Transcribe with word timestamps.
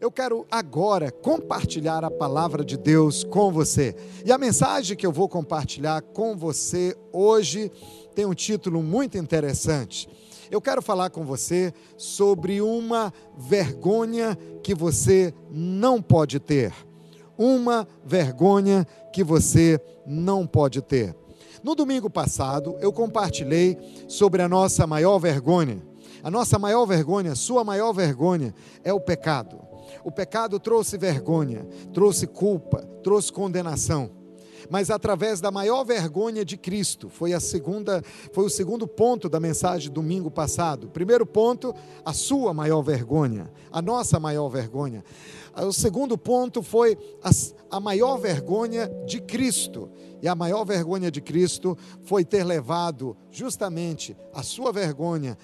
eu 0.00 0.10
quero 0.10 0.46
agora 0.50 1.10
compartilhar 1.10 2.04
a 2.04 2.10
palavra 2.10 2.64
de 2.64 2.76
Deus 2.76 3.24
com 3.24 3.50
você. 3.50 3.96
E 4.24 4.30
a 4.30 4.36
mensagem 4.36 4.96
que 4.96 5.06
eu 5.06 5.12
vou 5.12 5.28
compartilhar 5.28 6.02
com 6.02 6.36
você 6.36 6.94
hoje 7.12 7.72
tem 8.14 8.26
um 8.26 8.34
título 8.34 8.82
muito 8.82 9.16
interessante. 9.16 10.08
Eu 10.50 10.60
quero 10.60 10.82
falar 10.82 11.10
com 11.10 11.24
você 11.24 11.72
sobre 11.96 12.60
uma 12.60 13.12
vergonha 13.36 14.36
que 14.62 14.74
você 14.74 15.32
não 15.50 16.00
pode 16.00 16.38
ter. 16.38 16.72
Uma 17.38 17.88
vergonha 18.04 18.86
que 19.12 19.24
você 19.24 19.80
não 20.06 20.46
pode 20.46 20.82
ter. 20.82 21.16
No 21.64 21.74
domingo 21.74 22.08
passado, 22.08 22.76
eu 22.80 22.92
compartilhei 22.92 23.76
sobre 24.06 24.42
a 24.42 24.48
nossa 24.48 24.86
maior 24.86 25.18
vergonha. 25.18 25.82
A 26.22 26.30
nossa 26.30 26.58
maior 26.58 26.86
vergonha, 26.86 27.34
sua 27.34 27.64
maior 27.64 27.92
vergonha, 27.92 28.54
é 28.84 28.92
o 28.92 29.00
pecado. 29.00 29.65
O 30.06 30.12
pecado 30.12 30.60
trouxe 30.60 30.96
vergonha, 30.96 31.66
trouxe 31.92 32.28
culpa, 32.28 32.88
trouxe 33.02 33.32
condenação. 33.32 34.08
Mas 34.70 34.88
através 34.88 35.40
da 35.40 35.50
maior 35.50 35.82
vergonha 35.82 36.44
de 36.44 36.56
Cristo, 36.56 37.08
foi 37.08 37.32
a 37.32 37.40
segunda, 37.40 38.00
foi 38.32 38.44
o 38.44 38.48
segundo 38.48 38.86
ponto 38.86 39.28
da 39.28 39.40
mensagem 39.40 39.90
domingo 39.90 40.30
passado. 40.30 40.88
Primeiro 40.90 41.26
ponto, 41.26 41.74
a 42.04 42.12
sua 42.12 42.54
maior 42.54 42.82
vergonha, 42.82 43.50
a 43.72 43.82
nossa 43.82 44.20
maior 44.20 44.48
vergonha. 44.48 45.02
O 45.56 45.72
segundo 45.72 46.16
ponto 46.16 46.62
foi 46.62 46.96
a, 47.20 47.30
a 47.76 47.80
maior 47.80 48.16
vergonha 48.16 48.88
de 49.06 49.20
Cristo. 49.20 49.90
E 50.22 50.28
a 50.28 50.36
maior 50.36 50.64
vergonha 50.64 51.10
de 51.10 51.20
Cristo 51.20 51.76
foi 52.04 52.24
ter 52.24 52.44
levado 52.44 53.16
justamente 53.28 54.16
a 54.32 54.44
sua 54.44 54.70
vergonha 54.70 55.36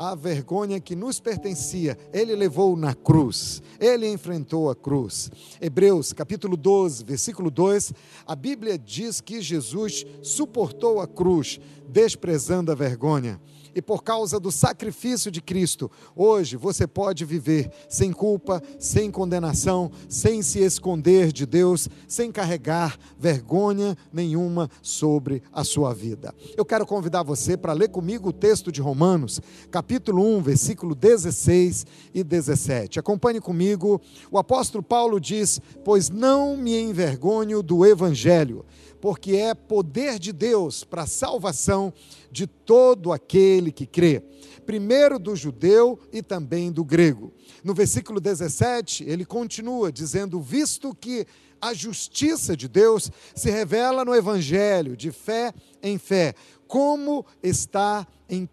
a 0.00 0.14
vergonha 0.14 0.80
que 0.80 0.96
nos 0.96 1.20
pertencia, 1.20 1.94
ele 2.10 2.34
levou 2.34 2.74
na 2.74 2.94
cruz, 2.94 3.62
ele 3.78 4.10
enfrentou 4.10 4.70
a 4.70 4.74
cruz. 4.74 5.30
Hebreus 5.60 6.14
capítulo 6.14 6.56
12, 6.56 7.04
versículo 7.04 7.50
2, 7.50 7.92
a 8.26 8.34
Bíblia 8.34 8.78
diz 8.78 9.20
que 9.20 9.42
Jesus 9.42 10.06
suportou 10.22 11.00
a 11.00 11.06
cruz, 11.06 11.60
desprezando 11.86 12.72
a 12.72 12.74
vergonha 12.74 13.38
e 13.74 13.82
por 13.82 14.02
causa 14.02 14.38
do 14.38 14.50
sacrifício 14.50 15.30
de 15.30 15.40
Cristo, 15.40 15.90
hoje 16.14 16.56
você 16.56 16.86
pode 16.86 17.24
viver 17.24 17.70
sem 17.88 18.12
culpa, 18.12 18.62
sem 18.78 19.10
condenação, 19.10 19.90
sem 20.08 20.42
se 20.42 20.60
esconder 20.60 21.32
de 21.32 21.46
Deus, 21.46 21.88
sem 22.06 22.30
carregar 22.32 22.98
vergonha 23.18 23.96
nenhuma 24.12 24.70
sobre 24.82 25.42
a 25.52 25.64
sua 25.64 25.94
vida. 25.94 26.34
Eu 26.56 26.64
quero 26.64 26.86
convidar 26.86 27.22
você 27.22 27.56
para 27.56 27.72
ler 27.72 27.88
comigo 27.88 28.28
o 28.28 28.32
texto 28.32 28.72
de 28.72 28.80
Romanos, 28.80 29.40
capítulo 29.70 30.24
1, 30.38 30.42
versículo 30.42 30.94
16 30.94 31.86
e 32.14 32.22
17. 32.22 32.98
Acompanhe 32.98 33.40
comigo. 33.40 34.00
O 34.30 34.38
apóstolo 34.38 34.82
Paulo 34.82 35.20
diz: 35.20 35.60
Pois 35.84 36.10
não 36.10 36.56
me 36.56 36.78
envergonho 36.78 37.62
do 37.62 37.86
evangelho 37.86 38.64
porque 39.00 39.36
é 39.36 39.54
poder 39.54 40.18
de 40.18 40.32
Deus 40.32 40.84
para 40.84 41.02
a 41.02 41.06
salvação 41.06 41.92
de 42.30 42.46
todo 42.46 43.12
aquele 43.12 43.72
que 43.72 43.86
crê, 43.86 44.22
primeiro 44.66 45.18
do 45.18 45.34
judeu 45.34 45.98
e 46.12 46.22
também 46.22 46.70
do 46.70 46.84
grego. 46.84 47.32
No 47.64 47.74
versículo 47.74 48.20
17, 48.20 49.04
ele 49.04 49.24
continua 49.24 49.90
dizendo: 49.90 50.40
Visto 50.40 50.94
que 50.94 51.26
a 51.60 51.74
justiça 51.74 52.56
de 52.56 52.68
Deus 52.68 53.10
se 53.34 53.50
revela 53.50 54.04
no 54.04 54.14
evangelho, 54.14 54.96
de 54.96 55.10
fé 55.10 55.52
em 55.82 55.98
fé, 55.98 56.34
como 56.66 57.24
está 57.42 58.06
em 58.28 58.48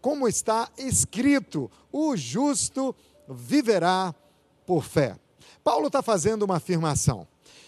como 0.00 0.28
está 0.28 0.68
escrito: 0.76 1.70
o 1.90 2.14
justo 2.14 2.94
viverá 3.26 4.14
por 4.66 4.84
fé. 4.84 5.18
Paulo 5.62 5.86
está 5.86 6.02
fazendo 6.02 6.42
uma 6.42 6.56
afirmação. 6.56 7.26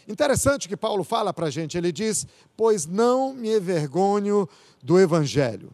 Interessante 0.09 0.69
que 0.69 0.77
Paulo 0.77 1.03
fala 1.03 1.33
para 1.33 1.47
a 1.47 1.51
gente, 1.51 1.77
ele 1.77 1.91
diz: 1.91 2.27
Pois 2.57 2.87
não 2.87 3.35
me 3.35 3.57
envergonho 3.57 4.49
do 4.83 5.01
Evangelho. 5.01 5.73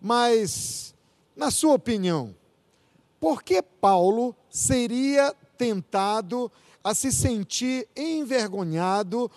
Mas, 0.00 0.94
na 1.36 1.50
sua 1.50 1.74
opinião, 1.74 2.34
por 3.20 3.42
que 3.42 3.60
Paulo 3.62 4.34
seria 4.48 5.34
tentado 5.58 6.50
a 6.82 6.94
se 6.94 7.10
sentir 7.10 7.88
envergonhado 7.96 9.30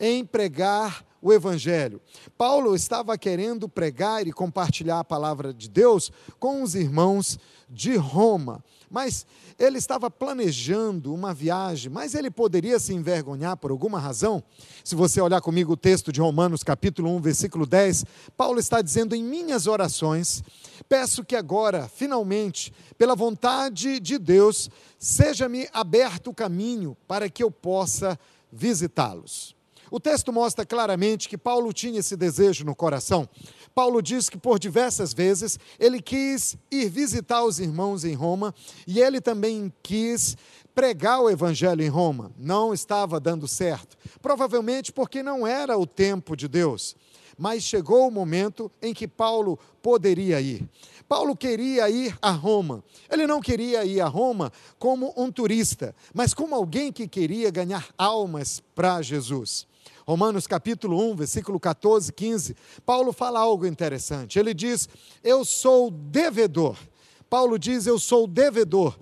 em 0.00 0.24
pregar 0.24 1.04
o 1.20 1.32
Evangelho. 1.32 2.02
Paulo 2.36 2.74
estava 2.74 3.16
querendo 3.16 3.68
pregar 3.68 4.26
e 4.26 4.32
compartilhar 4.32 5.00
a 5.00 5.04
palavra 5.04 5.54
de 5.54 5.70
Deus 5.70 6.12
com 6.38 6.62
os 6.62 6.74
irmãos 6.74 7.38
de 7.68 7.96
Roma, 7.96 8.62
mas 8.94 9.26
ele 9.58 9.76
estava 9.76 10.08
planejando 10.08 11.12
uma 11.12 11.34
viagem, 11.34 11.90
mas 11.90 12.14
ele 12.14 12.30
poderia 12.30 12.78
se 12.78 12.94
envergonhar 12.94 13.56
por 13.56 13.72
alguma 13.72 13.98
razão? 13.98 14.40
Se 14.84 14.94
você 14.94 15.20
olhar 15.20 15.40
comigo 15.40 15.72
o 15.72 15.76
texto 15.76 16.12
de 16.12 16.20
Romanos, 16.20 16.62
capítulo 16.62 17.10
1, 17.16 17.20
versículo 17.20 17.66
10, 17.66 18.04
Paulo 18.36 18.60
está 18.60 18.80
dizendo: 18.80 19.16
Em 19.16 19.24
minhas 19.24 19.66
orações, 19.66 20.44
peço 20.88 21.24
que 21.24 21.34
agora, 21.34 21.88
finalmente, 21.88 22.72
pela 22.96 23.16
vontade 23.16 23.98
de 23.98 24.16
Deus, 24.16 24.70
seja-me 24.96 25.68
aberto 25.72 26.30
o 26.30 26.34
caminho 26.34 26.96
para 27.08 27.28
que 27.28 27.42
eu 27.42 27.50
possa 27.50 28.16
visitá-los. 28.52 29.56
O 29.90 30.00
texto 30.00 30.32
mostra 30.32 30.64
claramente 30.64 31.28
que 31.28 31.38
Paulo 31.38 31.72
tinha 31.72 32.00
esse 32.00 32.16
desejo 32.16 32.64
no 32.64 32.74
coração. 32.74 33.28
Paulo 33.74 34.00
diz 34.00 34.30
que 34.30 34.38
por 34.38 34.58
diversas 34.58 35.12
vezes 35.12 35.58
ele 35.80 36.00
quis 36.00 36.56
ir 36.70 36.88
visitar 36.88 37.42
os 37.42 37.58
irmãos 37.58 38.04
em 38.04 38.14
Roma 38.14 38.54
e 38.86 39.00
ele 39.00 39.20
também 39.20 39.72
quis 39.82 40.36
pregar 40.72 41.20
o 41.20 41.28
evangelho 41.28 41.82
em 41.82 41.88
Roma. 41.88 42.30
Não 42.38 42.72
estava 42.72 43.18
dando 43.18 43.48
certo. 43.48 43.96
Provavelmente 44.22 44.92
porque 44.92 45.22
não 45.22 45.44
era 45.44 45.76
o 45.76 45.86
tempo 45.86 46.36
de 46.36 46.46
Deus. 46.46 46.94
Mas 47.36 47.64
chegou 47.64 48.06
o 48.06 48.12
momento 48.12 48.70
em 48.80 48.94
que 48.94 49.08
Paulo 49.08 49.58
poderia 49.82 50.40
ir. 50.40 50.68
Paulo 51.08 51.36
queria 51.36 51.90
ir 51.90 52.16
a 52.22 52.30
Roma. 52.30 52.82
Ele 53.10 53.26
não 53.26 53.40
queria 53.40 53.84
ir 53.84 54.00
a 54.00 54.06
Roma 54.06 54.52
como 54.78 55.12
um 55.16 55.32
turista, 55.32 55.96
mas 56.14 56.32
como 56.32 56.54
alguém 56.54 56.92
que 56.92 57.08
queria 57.08 57.50
ganhar 57.50 57.88
almas 57.98 58.62
para 58.72 59.02
Jesus. 59.02 59.66
Romanos 60.06 60.46
capítulo 60.46 61.10
1, 61.12 61.16
versículo 61.16 61.58
14, 61.58 62.12
15, 62.12 62.54
Paulo 62.84 63.12
fala 63.12 63.40
algo 63.40 63.66
interessante. 63.66 64.38
Ele 64.38 64.52
diz: 64.52 64.88
Eu 65.22 65.44
sou 65.44 65.90
devedor. 65.90 66.76
Paulo 67.30 67.58
diz: 67.58 67.86
Eu 67.86 67.98
sou 67.98 68.26
devedor, 68.26 68.98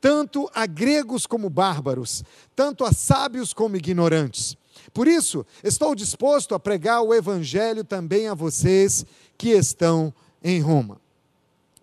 tanto 0.00 0.48
a 0.54 0.64
gregos 0.64 1.26
como 1.26 1.50
bárbaros, 1.50 2.22
tanto 2.54 2.84
a 2.84 2.92
sábios 2.92 3.52
como 3.52 3.76
ignorantes. 3.76 4.56
Por 4.92 5.08
isso, 5.08 5.44
estou 5.62 5.94
disposto 5.94 6.54
a 6.54 6.60
pregar 6.60 7.02
o 7.02 7.12
evangelho 7.12 7.82
também 7.82 8.28
a 8.28 8.34
vocês 8.34 9.04
que 9.36 9.50
estão 9.50 10.14
em 10.42 10.60
Roma. 10.60 11.00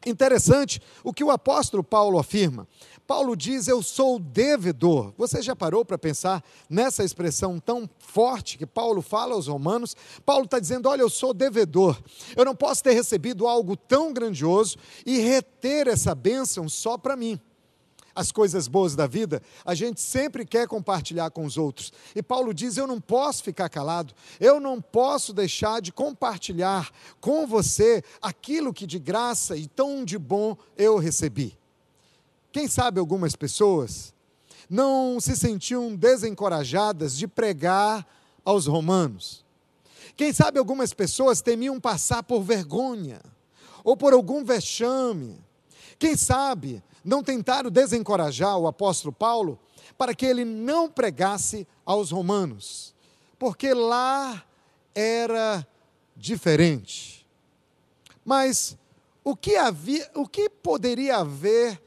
Interessante 0.06 0.82
o 1.04 1.14
que 1.14 1.24
o 1.24 1.30
apóstolo 1.30 1.84
Paulo 1.84 2.18
afirma. 2.18 2.68
Paulo 3.12 3.36
diz: 3.36 3.68
Eu 3.68 3.84
sou 3.84 4.18
devedor. 4.18 5.14
Você 5.18 5.42
já 5.42 5.54
parou 5.54 5.84
para 5.84 5.98
pensar 5.98 6.42
nessa 6.70 7.04
expressão 7.04 7.60
tão 7.60 7.90
forte 8.00 8.58
que 8.58 8.66
Paulo 8.66 9.02
fala 9.02 9.36
aos 9.36 9.48
Romanos? 9.48 9.98
Paulo 10.26 10.46
está 10.46 10.60
dizendo: 10.60 10.88
Olha, 10.88 11.02
eu 11.02 11.10
sou 11.10 11.34
devedor. 11.34 12.02
Eu 12.38 12.46
não 12.46 12.56
posso 12.56 12.82
ter 12.82 12.94
recebido 12.94 13.46
algo 13.46 13.76
tão 13.76 14.14
grandioso 14.14 14.78
e 15.06 15.20
reter 15.20 15.90
essa 15.90 16.16
bênção 16.16 16.70
só 16.70 16.98
para 16.98 17.18
mim. 17.18 17.38
As 18.16 18.32
coisas 18.32 18.70
boas 18.70 18.96
da 18.96 19.08
vida, 19.08 19.42
a 19.66 19.76
gente 19.76 20.00
sempre 20.00 20.46
quer 20.46 20.66
compartilhar 20.66 21.32
com 21.32 21.44
os 21.44 21.58
outros. 21.58 21.92
E 22.16 22.24
Paulo 22.24 22.54
diz: 22.54 22.78
Eu 22.78 22.88
não 22.88 23.02
posso 23.02 23.44
ficar 23.44 23.68
calado, 23.68 24.14
eu 24.40 24.58
não 24.58 24.80
posso 24.80 25.34
deixar 25.34 25.82
de 25.82 25.92
compartilhar 25.92 26.90
com 27.20 27.46
você 27.46 28.02
aquilo 28.22 28.74
que 28.74 28.88
de 28.88 29.00
graça 29.00 29.58
e 29.58 29.68
tão 29.68 30.06
de 30.06 30.18
bom 30.18 30.56
eu 30.78 30.98
recebi. 30.98 31.60
Quem 32.52 32.68
sabe 32.68 33.00
algumas 33.00 33.36
pessoas 33.36 34.14
não 34.70 35.20
se 35.20 35.36
sentiam 35.36 35.96
desencorajadas 35.96 37.18
de 37.18 37.28
pregar 37.28 38.06
aos 38.44 38.68
romanos. 38.68 39.46
Quem 40.16 40.34
sabe 40.34 40.60
algumas 40.60 40.94
pessoas 40.94 41.42
temiam 41.42 41.80
passar 41.80 42.24
por 42.24 42.42
vergonha 42.42 43.22
ou 43.84 43.96
por 43.96 44.14
algum 44.14 44.44
vexame. 44.44 45.40
Quem 45.98 46.16
sabe 46.16 46.84
não 47.04 47.24
tentaram 47.24 47.70
desencorajar 47.70 48.58
o 48.58 48.68
apóstolo 48.68 49.14
Paulo 49.14 49.60
para 49.98 50.14
que 50.14 50.26
ele 50.26 50.46
não 50.46 50.90
pregasse 50.90 51.68
aos 51.86 52.12
romanos, 52.12 52.94
porque 53.38 53.74
lá 53.74 54.44
era 54.94 55.66
diferente. 56.16 57.26
Mas 58.24 58.78
o 59.24 59.36
que 59.36 59.56
havia, 59.56 60.10
o 60.16 60.28
que 60.28 60.50
poderia 60.50 61.18
haver 61.18 61.82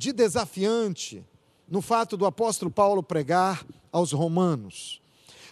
de 0.00 0.14
desafiante 0.14 1.22
no 1.68 1.82
fato 1.82 2.16
do 2.16 2.24
apóstolo 2.24 2.70
Paulo 2.70 3.02
pregar 3.02 3.66
aos 3.92 4.12
romanos. 4.12 5.02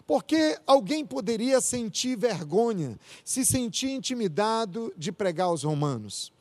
Porque 0.07 0.59
alguém 0.67 1.05
poderia 1.05 1.61
sentir 1.61 2.17
vergonha, 2.17 2.99
se 3.23 3.45
sentir 3.45 3.91
intimidado 3.91 4.91
de 4.97 5.13
pregar 5.13 5.49
aos 5.49 5.65
romanos. 5.65 6.33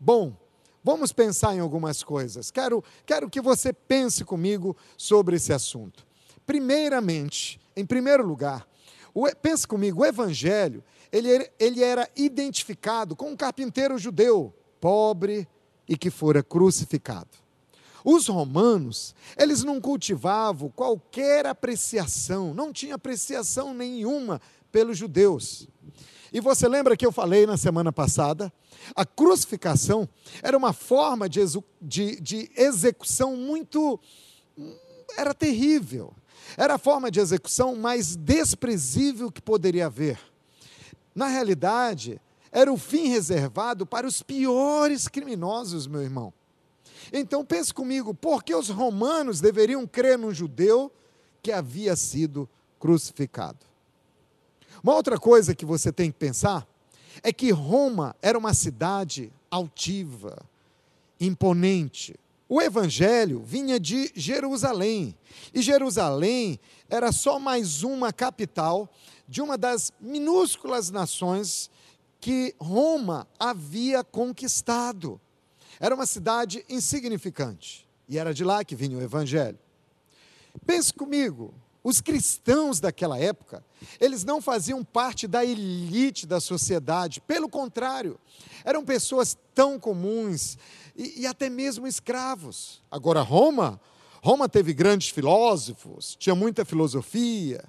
Bom, 0.00 0.36
vamos 0.82 1.12
pensar 1.12 1.54
em 1.54 1.60
algumas 1.60 2.02
coisas. 2.02 2.50
Quero, 2.50 2.82
quero 3.06 3.30
que 3.30 3.40
você 3.40 3.72
pense 3.72 4.24
comigo 4.24 4.76
sobre 4.96 5.36
esse 5.36 5.52
assunto. 5.52 6.04
Primeiramente, 6.44 7.60
em 7.76 7.86
primeiro 7.86 8.26
lugar, 8.26 8.66
o, 9.14 9.28
pense 9.36 9.64
comigo, 9.64 10.02
o 10.02 10.04
Evangelho, 10.04 10.82
ele, 11.12 11.48
ele 11.60 11.84
era 11.84 12.10
identificado 12.16 13.14
com 13.14 13.30
um 13.30 13.36
carpinteiro 13.36 13.96
judeu, 13.96 14.52
pobre 14.80 15.46
e 15.88 15.96
que 15.96 16.10
fora 16.10 16.42
crucificado. 16.42 17.43
Os 18.04 18.28
romanos, 18.28 19.14
eles 19.34 19.64
não 19.64 19.80
cultivavam 19.80 20.68
qualquer 20.68 21.46
apreciação, 21.46 22.52
não 22.52 22.70
tinha 22.70 22.96
apreciação 22.96 23.72
nenhuma 23.72 24.42
pelos 24.70 24.98
judeus. 24.98 25.66
E 26.30 26.38
você 26.38 26.68
lembra 26.68 26.96
que 26.96 27.06
eu 27.06 27.12
falei 27.12 27.46
na 27.46 27.56
semana 27.56 27.90
passada? 27.90 28.52
A 28.94 29.06
crucificação 29.06 30.06
era 30.42 30.58
uma 30.58 30.74
forma 30.74 31.28
de, 31.28 31.40
de, 31.80 32.20
de 32.20 32.50
execução 32.54 33.36
muito. 33.36 33.98
era 35.16 35.32
terrível. 35.32 36.12
Era 36.58 36.74
a 36.74 36.78
forma 36.78 37.10
de 37.10 37.20
execução 37.20 37.74
mais 37.74 38.16
desprezível 38.16 39.32
que 39.32 39.40
poderia 39.40 39.86
haver. 39.86 40.18
Na 41.14 41.28
realidade, 41.28 42.20
era 42.52 42.70
o 42.70 42.76
fim 42.76 43.08
reservado 43.08 43.86
para 43.86 44.06
os 44.06 44.22
piores 44.22 45.08
criminosos, 45.08 45.86
meu 45.86 46.02
irmão. 46.02 46.34
Então 47.12 47.44
pense 47.44 47.72
comigo, 47.72 48.14
por 48.14 48.42
que 48.42 48.54
os 48.54 48.68
romanos 48.68 49.40
deveriam 49.40 49.86
crer 49.86 50.18
num 50.18 50.32
judeu 50.32 50.90
que 51.42 51.52
havia 51.52 51.94
sido 51.96 52.48
crucificado? 52.78 53.58
Uma 54.82 54.94
outra 54.94 55.18
coisa 55.18 55.54
que 55.54 55.64
você 55.64 55.92
tem 55.92 56.10
que 56.10 56.18
pensar 56.18 56.66
é 57.22 57.32
que 57.32 57.50
Roma 57.50 58.14
era 58.20 58.38
uma 58.38 58.52
cidade 58.52 59.32
altiva, 59.50 60.36
imponente. 61.20 62.14
O 62.48 62.60
evangelho 62.60 63.42
vinha 63.42 63.80
de 63.80 64.12
Jerusalém, 64.14 65.16
e 65.52 65.62
Jerusalém 65.62 66.60
era 66.90 67.10
só 67.12 67.38
mais 67.38 67.82
uma 67.82 68.12
capital 68.12 68.88
de 69.26 69.40
uma 69.40 69.56
das 69.56 69.90
minúsculas 70.00 70.90
nações 70.90 71.70
que 72.20 72.54
Roma 72.58 73.26
havia 73.38 74.04
conquistado. 74.04 75.20
Era 75.80 75.94
uma 75.94 76.06
cidade 76.06 76.64
insignificante, 76.68 77.88
e 78.08 78.18
era 78.18 78.32
de 78.32 78.44
lá 78.44 78.64
que 78.64 78.76
vinha 78.76 78.96
o 78.96 79.02
evangelho. 79.02 79.58
Pense 80.66 80.92
comigo, 80.92 81.54
os 81.84 82.00
cristãos 82.00 82.80
daquela 82.80 83.18
época, 83.18 83.62
eles 84.00 84.24
não 84.24 84.40
faziam 84.40 84.82
parte 84.82 85.26
da 85.26 85.44
elite 85.44 86.26
da 86.26 86.40
sociedade, 86.40 87.20
pelo 87.20 87.48
contrário, 87.48 88.18
eram 88.64 88.82
pessoas 88.82 89.36
tão 89.54 89.78
comuns 89.78 90.56
e, 90.96 91.22
e, 91.22 91.26
até 91.26 91.50
mesmo 91.50 91.86
escravos. 91.86 92.82
Agora, 92.90 93.20
Roma, 93.20 93.78
Roma 94.22 94.48
teve 94.48 94.72
grandes 94.72 95.10
filósofos, 95.10 96.16
tinha 96.18 96.34
muita 96.34 96.64
filosofia. 96.64 97.62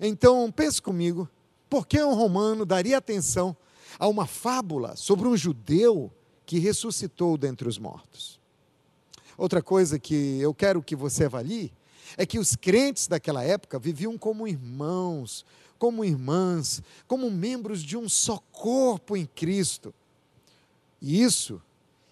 Então, 0.00 0.50
pense 0.50 0.82
comigo, 0.82 1.28
por 1.70 1.86
que 1.86 2.02
um 2.02 2.14
romano 2.14 2.66
daria 2.66 2.98
atenção 2.98 3.56
a 3.96 4.08
uma 4.08 4.26
fábula 4.26 4.96
sobre 4.96 5.28
um 5.28 5.36
judeu 5.36 6.12
que 6.44 6.58
ressuscitou 6.58 7.36
dentre 7.36 7.68
os 7.68 7.78
mortos? 7.78 8.40
Outra 9.36 9.62
coisa 9.62 9.98
que 9.98 10.40
eu 10.40 10.52
quero 10.52 10.82
que 10.82 10.94
você 10.94 11.24
avalie 11.24 11.72
é 12.16 12.26
que 12.26 12.38
os 12.38 12.54
crentes 12.54 13.06
daquela 13.06 13.42
época 13.42 13.78
viviam 13.78 14.18
como 14.18 14.46
irmãos, 14.46 15.44
como 15.78 16.04
irmãs, 16.04 16.82
como 17.08 17.30
membros 17.30 17.82
de 17.82 17.96
um 17.96 18.08
só 18.08 18.38
corpo 18.52 19.16
em 19.16 19.26
Cristo. 19.26 19.94
E 21.00 21.22
isso 21.22 21.60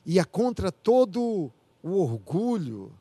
ia 0.05 0.25
contra 0.25 0.73
todo 0.73 1.53
o 1.83 1.91
orgulho 1.93 2.93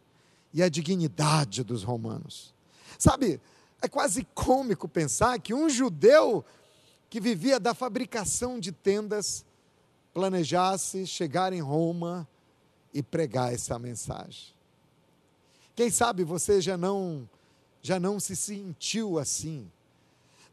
e 0.53 0.61
a 0.61 0.69
dignidade 0.69 1.63
dos 1.63 1.83
romanos. 1.83 2.53
Sabe, 2.97 3.39
é 3.81 3.87
quase 3.87 4.27
cômico 4.33 4.87
pensar 4.87 5.39
que 5.39 5.53
um 5.53 5.69
judeu 5.69 6.43
que 7.09 7.19
vivia 7.19 7.59
da 7.59 7.73
fabricação 7.73 8.59
de 8.59 8.71
tendas 8.71 9.45
planejasse 10.13 11.06
chegar 11.06 11.53
em 11.53 11.61
Roma 11.61 12.27
e 12.94 13.01
pregar 13.03 13.53
essa 13.53 13.77
mensagem. 13.77 14.53
Quem 15.75 15.89
sabe 15.89 16.23
você 16.23 16.59
já 16.61 16.77
não 16.77 17.29
já 17.81 18.00
não 18.00 18.19
se 18.19 18.35
sentiu 18.35 19.17
assim. 19.17 19.71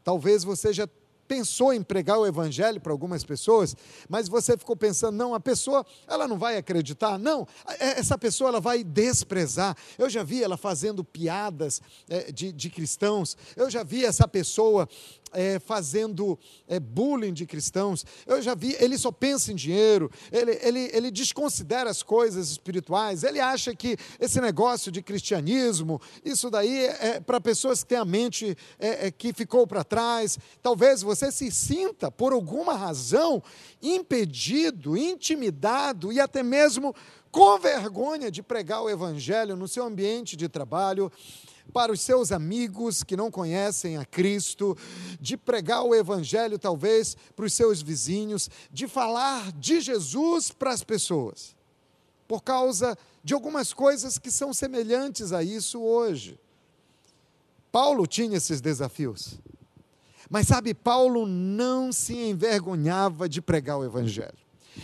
Talvez 0.03 0.43
você 0.43 0.71
já 0.71 0.87
pensou 1.27 1.73
em 1.73 1.83
pregar 1.83 2.17
o 2.17 2.25
evangelho 2.25 2.79
para 2.79 2.91
algumas 2.91 3.23
pessoas, 3.23 3.75
mas 4.07 4.27
você 4.27 4.57
ficou 4.57 4.75
pensando, 4.75 5.15
não, 5.15 5.33
a 5.33 5.39
pessoa, 5.39 5.85
ela 6.07 6.27
não 6.27 6.37
vai 6.37 6.57
acreditar, 6.57 7.17
não, 7.17 7.47
é, 7.79 7.99
essa 7.99 8.17
pessoa 8.17 8.49
ela 8.49 8.61
vai 8.61 8.83
desprezar. 8.83 9.75
Eu 9.97 10.09
já 10.09 10.23
vi 10.23 10.43
ela 10.43 10.57
fazendo 10.57 11.03
piadas 11.03 11.81
é, 12.09 12.31
de, 12.31 12.51
de 12.51 12.69
cristãos, 12.69 13.35
eu 13.55 13.69
já 13.69 13.83
vi 13.83 14.05
essa 14.05 14.27
pessoa 14.27 14.87
é, 15.33 15.59
fazendo 15.59 16.37
é, 16.67 16.79
bullying 16.79 17.33
de 17.33 17.45
cristãos, 17.45 18.05
eu 18.25 18.41
já 18.41 18.55
vi, 18.55 18.75
ele 18.79 18.97
só 18.97 19.11
pensa 19.11 19.51
em 19.51 19.55
dinheiro, 19.55 20.09
ele, 20.31 20.57
ele, 20.61 20.89
ele 20.93 21.11
desconsidera 21.11 21.89
as 21.89 22.01
coisas 22.01 22.49
espirituais, 22.49 23.23
ele 23.23 23.39
acha 23.39 23.75
que 23.75 23.97
esse 24.19 24.39
negócio 24.39 24.91
de 24.91 25.01
cristianismo, 25.01 26.01
isso 26.23 26.49
daí 26.49 26.85
é, 26.85 27.07
é 27.07 27.19
para 27.19 27.41
pessoas 27.41 27.83
que 27.83 27.89
têm 27.89 27.97
a 27.97 28.05
mente 28.05 28.57
é, 28.79 29.07
é, 29.07 29.11
que 29.11 29.33
ficou 29.33 29.65
para 29.65 29.83
trás. 29.83 30.37
Talvez 30.61 31.01
você 31.01 31.16
se 31.31 31.51
sinta, 31.51 32.11
por 32.11 32.33
alguma 32.33 32.73
razão, 32.73 33.41
impedido, 33.81 34.95
intimidado 34.95 36.11
e 36.11 36.19
até 36.19 36.43
mesmo 36.43 36.95
com 37.31 37.59
vergonha 37.59 38.31
de 38.31 38.41
pregar 38.41 38.81
o 38.81 38.89
evangelho 38.89 39.55
no 39.55 39.67
seu 39.67 39.85
ambiente 39.85 40.35
de 40.35 40.47
trabalho 40.47 41.11
para 41.73 41.91
os 41.91 42.01
seus 42.01 42.31
amigos 42.31 43.03
que 43.03 43.15
não 43.15 43.29
conhecem 43.29 43.97
a 43.97 44.05
Cristo, 44.05 44.77
de 45.19 45.37
pregar 45.37 45.83
o 45.83 45.93
Evangelho, 45.93 46.57
talvez, 46.57 47.15
para 47.35 47.45
os 47.45 47.53
seus 47.53 47.81
vizinhos, 47.81 48.49
de 48.71 48.87
falar 48.87 49.51
de 49.51 49.81
Jesus 49.81 50.51
para 50.51 50.71
as 50.71 50.83
pessoas, 50.83 51.55
por 52.27 52.43
causa 52.43 52.97
de 53.23 53.33
algumas 53.33 53.73
coisas 53.73 54.17
que 54.17 54.31
são 54.31 54.53
semelhantes 54.53 55.31
a 55.31 55.43
isso 55.43 55.81
hoje. 55.81 56.39
Paulo 57.71 58.07
tinha 58.07 58.37
esses 58.37 58.61
desafios. 58.61 59.39
Mas 60.29 60.47
sabe, 60.47 60.73
Paulo 60.73 61.25
não 61.25 61.91
se 61.91 62.15
envergonhava 62.15 63.29
de 63.29 63.41
pregar 63.41 63.77
o 63.77 63.85
Evangelho. 63.85 64.37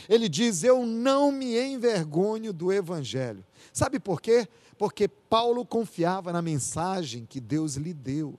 Ele 0.07 0.29
diz: 0.29 0.63
Eu 0.63 0.85
não 0.85 1.31
me 1.31 1.59
envergonho 1.59 2.53
do 2.53 2.71
Evangelho. 2.71 3.43
Sabe 3.71 3.99
por 3.99 4.21
quê? 4.21 4.47
porque 4.77 5.07
Paulo 5.07 5.65
confiava 5.65 6.33
na 6.33 6.41
mensagem 6.41 7.25
que 7.25 7.39
Deus 7.39 7.75
lhe 7.75 7.93
deu. 7.93 8.37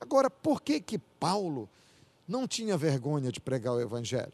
Agora, 0.00 0.30
por 0.30 0.60
que 0.60 0.80
que 0.80 0.98
Paulo 0.98 1.68
não 2.26 2.46
tinha 2.46 2.76
vergonha 2.76 3.30
de 3.30 3.40
pregar 3.40 3.74
o 3.74 3.80
evangelho? 3.80 4.32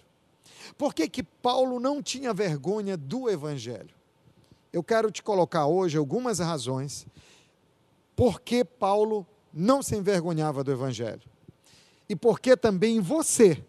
Por 0.78 0.94
que 0.94 1.08
que 1.08 1.22
Paulo 1.22 1.78
não 1.80 2.02
tinha 2.02 2.32
vergonha 2.32 2.96
do 2.96 3.28
evangelho? 3.28 3.94
Eu 4.72 4.82
quero 4.82 5.10
te 5.10 5.22
colocar 5.22 5.66
hoje 5.66 5.98
algumas 5.98 6.38
razões 6.38 7.06
por 8.16 8.40
que 8.40 8.64
Paulo 8.64 9.26
não 9.52 9.82
se 9.82 9.96
envergonhava 9.96 10.64
do 10.64 10.72
evangelho. 10.72 11.22
E 12.08 12.14
por 12.14 12.40
que 12.40 12.56
também 12.56 13.00
você 13.00 13.64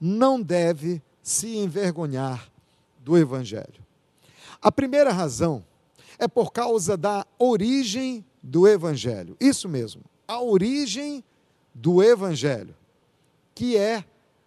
não 0.00 0.40
deve 0.40 1.02
se 1.22 1.56
envergonhar 1.56 2.50
do 2.98 3.16
evangelho. 3.16 3.84
A 4.60 4.72
primeira 4.72 5.12
razão 5.12 5.64
é 6.18 6.26
por 6.26 6.52
causa 6.52 6.96
da 6.96 7.26
origem 7.38 8.24
do 8.42 8.66
Evangelho. 8.66 9.36
Isso 9.40 9.68
mesmo, 9.68 10.02
a 10.26 10.40
origem 10.40 11.22
do 11.74 12.02
Evangelho, 12.02 12.74
que 13.54 13.76
é 13.76 14.04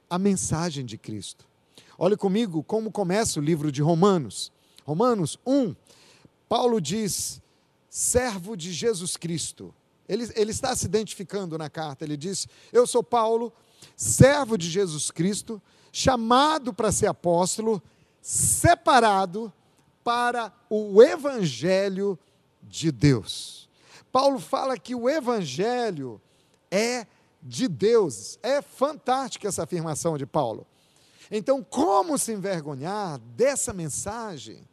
a 0.09 0.17
mensagem 0.17 0.85
de 0.85 0.97
Cristo. 0.97 1.45
Olhe 1.97 2.15
comigo 2.15 2.63
como 2.63 2.91
começa 2.91 3.39
o 3.39 3.43
livro 3.43 3.71
de 3.71 3.81
Romanos. 3.81 4.51
Romanos 4.85 5.37
1, 5.45 5.75
Paulo 6.47 6.79
diz: 6.81 7.41
servo 7.89 8.55
de 8.55 8.71
Jesus 8.71 9.17
Cristo. 9.17 9.73
Ele, 10.09 10.27
ele 10.35 10.49
está 10.49 10.75
se 10.75 10.85
identificando 10.85 11.55
na 11.55 11.69
carta, 11.69 12.03
ele 12.03 12.17
diz: 12.17 12.47
Eu 12.73 12.87
sou 12.87 13.03
Paulo, 13.03 13.53
servo 13.95 14.57
de 14.57 14.67
Jesus 14.67 15.11
Cristo, 15.11 15.61
chamado 15.91 16.73
para 16.73 16.91
ser 16.91 17.05
apóstolo, 17.05 17.81
separado 18.19 19.53
para 20.03 20.51
o 20.67 21.03
Evangelho 21.03 22.17
de 22.63 22.91
Deus. 22.91 23.69
Paulo 24.11 24.39
fala 24.39 24.79
que 24.79 24.95
o 24.95 25.07
Evangelho 25.07 26.19
é 26.71 27.05
de 27.43 27.67
Deus. 27.67 28.39
É 28.41 28.63
fantástica 28.63 29.47
essa 29.47 29.63
afirmação 29.63 30.17
de 30.17 30.25
Paulo. 30.25 30.65
Então, 31.29 31.63
como 31.63 32.17
se 32.17 32.31
envergonhar 32.31 33.19
dessa 33.19 33.71
mensagem? 33.71 34.67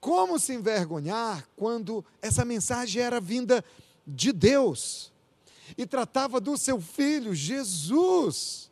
Como 0.00 0.38
se 0.40 0.52
envergonhar 0.52 1.48
quando 1.54 2.04
essa 2.20 2.44
mensagem 2.44 3.00
era 3.00 3.20
vinda 3.20 3.64
de 4.06 4.32
Deus 4.32 5.12
e 5.76 5.86
tratava 5.86 6.40
do 6.40 6.56
seu 6.56 6.80
filho, 6.80 7.34
Jesus? 7.34 8.70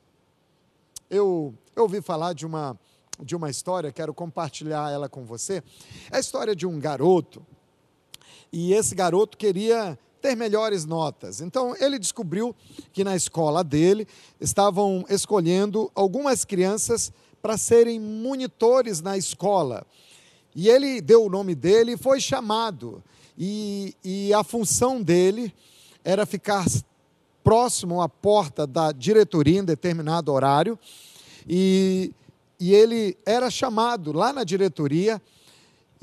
Eu, 1.09 1.55
eu 1.75 1.83
ouvi 1.85 2.01
falar 2.01 2.33
de 2.33 2.47
uma 2.47 2.79
de 3.21 3.37
uma 3.37 3.51
história, 3.51 3.93
quero 3.93 4.13
compartilhar 4.13 4.91
ela 4.91 5.09
com 5.09 5.25
você. 5.25 5.63
É 6.11 6.17
a 6.17 6.21
história 6.21 6.57
de 6.57 6.67
um 6.67 6.81
garoto, 6.81 7.47
e 8.53 8.75
esse 8.75 8.95
garoto 8.95 9.39
queria 9.39 9.99
ter 10.21 10.37
melhores 10.37 10.85
notas. 10.85 11.41
Então, 11.41 11.75
ele 11.81 11.99
descobriu 11.99 12.55
que 12.93 13.03
na 13.03 13.17
escola 13.17 13.65
dele 13.65 14.07
estavam 14.41 15.05
escolhendo 15.09 15.91
algumas 15.95 16.45
crianças 16.45 17.13
para 17.41 17.59
serem 17.59 17.99
monitores 17.99 19.01
na 19.01 19.17
escola. 19.17 19.85
E 20.55 20.69
ele 20.69 21.01
deu 21.01 21.25
o 21.25 21.31
nome 21.31 21.55
dele 21.55 21.93
e 21.93 21.97
foi 21.97 22.21
chamado. 22.21 23.03
E, 23.37 23.95
e 24.05 24.35
a 24.35 24.45
função 24.45 25.03
dele 25.03 25.55
era 26.05 26.27
ficar 26.27 26.67
próximo 27.43 28.01
à 28.01 28.09
porta 28.09 28.67
da 28.67 28.93
diretoria 28.93 29.61
em 29.61 29.65
determinado 29.65 30.33
horário. 30.33 30.79
E, 31.49 32.13
e 32.59 32.75
ele 32.75 33.17
era 33.27 33.51
chamado 33.51 34.13
lá 34.13 34.33
na 34.33 34.45
diretoria 34.45 35.21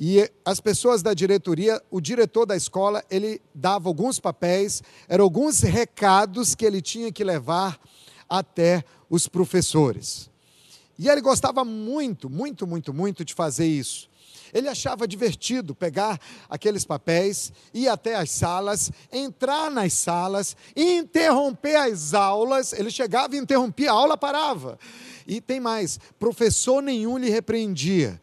e 0.02 0.32
as 0.46 0.62
pessoas 0.62 1.04
da 1.04 1.14
diretoria, 1.14 1.82
o 1.92 2.00
diretor 2.00 2.46
da 2.46 2.56
escola, 2.56 3.04
ele 3.12 3.42
dava 3.54 3.90
alguns 3.90 4.18
papéis, 4.18 4.82
eram 5.10 5.26
alguns 5.26 5.60
recados 5.60 6.56
que 6.56 6.66
ele 6.66 6.82
tinha 6.82 7.12
que 7.12 7.22
levar 7.22 7.78
até 8.30 8.86
os 9.10 9.28
professores. 9.28 10.30
E 10.98 11.10
ele 11.10 11.20
gostava 11.20 11.66
muito, 11.66 12.30
muito, 12.30 12.66
muito, 12.66 12.94
muito 12.94 13.26
de 13.26 13.34
fazer 13.34 13.68
isso. 13.68 14.09
Ele 14.54 14.68
achava 14.68 15.08
divertido 15.08 15.76
pegar 15.76 16.20
aqueles 16.50 16.86
papéis, 16.86 17.52
ir 17.74 17.88
até 17.88 18.16
as 18.16 18.32
salas, 18.32 18.92
entrar 19.12 19.70
nas 19.70 19.94
salas, 19.94 20.56
interromper 20.76 21.76
as 21.76 22.14
aulas. 22.14 22.74
Ele 22.74 22.90
chegava 22.92 23.36
e 23.36 23.40
interrompia, 23.40 23.92
a 23.92 23.96
aula 23.96 24.18
parava. 24.18 24.80
E 25.28 25.40
tem 25.40 25.60
mais: 25.60 26.00
professor 26.18 26.82
nenhum 26.82 27.18
lhe 27.18 27.30
repreendia 27.30 28.20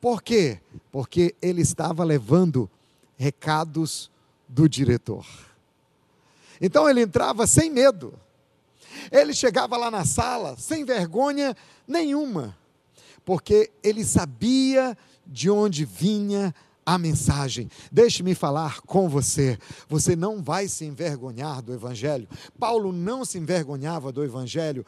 por 0.00 0.22
quê? 0.22 0.58
Porque 0.90 1.34
ele 1.42 1.60
estava 1.60 2.02
levando 2.02 2.70
recados 3.18 4.10
do 4.48 4.68
diretor. 4.68 5.26
Então 6.60 6.88
ele 6.88 7.02
entrava 7.02 7.46
sem 7.46 7.70
medo. 7.70 8.14
Ele 9.12 9.34
chegava 9.34 9.76
lá 9.76 9.90
na 9.90 10.04
sala 10.04 10.56
sem 10.56 10.84
vergonha 10.84 11.54
nenhuma, 11.86 12.56
porque 13.24 13.70
ele 13.82 14.04
sabia 14.04 14.96
de 15.30 15.48
onde 15.48 15.84
vinha 15.84 16.52
a 16.90 16.98
mensagem. 16.98 17.70
Deixe-me 17.92 18.34
falar 18.34 18.80
com 18.80 19.08
você. 19.08 19.56
Você 19.88 20.16
não 20.16 20.42
vai 20.42 20.66
se 20.66 20.84
envergonhar 20.84 21.62
do 21.62 21.72
Evangelho. 21.72 22.28
Paulo 22.58 22.90
não 22.90 23.24
se 23.24 23.38
envergonhava 23.38 24.10
do 24.10 24.24
Evangelho. 24.24 24.84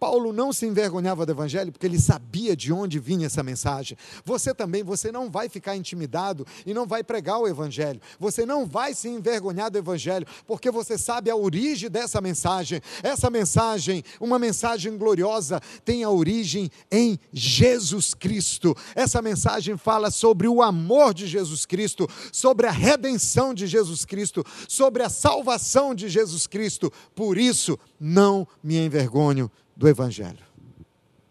Paulo 0.00 0.32
não 0.32 0.50
se 0.50 0.64
envergonhava 0.64 1.26
do 1.26 1.32
Evangelho 1.32 1.70
porque 1.70 1.84
ele 1.84 2.00
sabia 2.00 2.56
de 2.56 2.72
onde 2.72 2.98
vinha 2.98 3.26
essa 3.26 3.42
mensagem. 3.42 3.98
Você 4.24 4.54
também, 4.54 4.82
você 4.82 5.12
não 5.12 5.30
vai 5.30 5.50
ficar 5.50 5.76
intimidado 5.76 6.46
e 6.64 6.72
não 6.72 6.86
vai 6.86 7.04
pregar 7.04 7.38
o 7.38 7.46
Evangelho. 7.46 8.00
Você 8.18 8.46
não 8.46 8.64
vai 8.64 8.94
se 8.94 9.10
envergonhar 9.10 9.70
do 9.70 9.76
Evangelho 9.76 10.26
porque 10.46 10.70
você 10.70 10.96
sabe 10.96 11.30
a 11.30 11.36
origem 11.36 11.90
dessa 11.90 12.18
mensagem. 12.22 12.80
Essa 13.02 13.28
mensagem, 13.28 14.02
uma 14.18 14.38
mensagem 14.38 14.96
gloriosa, 14.96 15.60
tem 15.84 16.02
a 16.02 16.08
origem 16.08 16.70
em 16.90 17.18
Jesus 17.30 18.14
Cristo. 18.14 18.74
Essa 18.94 19.20
mensagem 19.20 19.76
fala 19.76 20.10
sobre 20.10 20.48
o 20.48 20.62
amor 20.62 21.12
de 21.12 21.26
Jesus 21.26 21.41
Cristo, 21.66 22.08
sobre 22.32 22.66
a 22.66 22.70
redenção 22.70 23.52
de 23.54 23.66
Jesus 23.66 24.04
Cristo, 24.04 24.44
sobre 24.68 25.02
a 25.02 25.08
salvação 25.08 25.94
de 25.94 26.08
Jesus 26.08 26.46
Cristo. 26.46 26.92
Por 27.14 27.38
isso, 27.38 27.78
não 27.98 28.46
me 28.62 28.76
envergonho 28.76 29.50
do 29.76 29.88
Evangelho. 29.88 30.44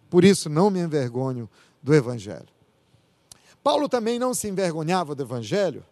Por 0.09 0.25
isso, 0.25 0.49
não 0.49 0.69
me 0.69 0.79
envergonho 0.79 1.49
do 1.81 1.93
Evangelho. 1.93 2.49
Paulo 3.63 3.87
também 3.87 4.17
não 4.17 4.33
se 4.33 4.47
envergonhava 4.47 5.13
do 5.13 5.23
Evangelho, 5.23 5.85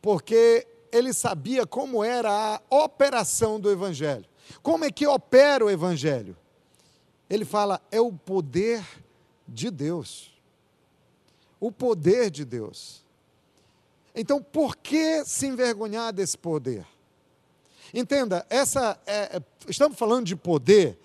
porque 0.00 0.66
ele 0.90 1.12
sabia 1.12 1.66
como 1.66 2.02
era 2.02 2.30
a 2.30 2.60
operação 2.70 3.60
do 3.60 3.70
Evangelho. 3.70 4.24
Como 4.62 4.84
é 4.84 4.90
que 4.90 5.06
opera 5.06 5.64
o 5.64 5.70
Evangelho? 5.70 6.36
Ele 7.28 7.44
fala, 7.44 7.80
é 7.90 8.00
o 8.00 8.12
poder 8.12 8.84
de 9.46 9.70
Deus. 9.70 10.32
O 11.58 11.72
poder 11.72 12.30
de 12.30 12.44
Deus. 12.44 13.03
Então, 14.14 14.40
por 14.40 14.76
que 14.76 15.24
se 15.24 15.46
envergonhar 15.46 16.12
desse 16.12 16.38
poder? 16.38 16.86
Entenda, 17.92 18.46
essa 18.48 19.00
é, 19.06 19.36
é, 19.36 19.42
estamos 19.68 19.98
falando 19.98 20.26
de 20.26 20.36
poder, 20.36 20.98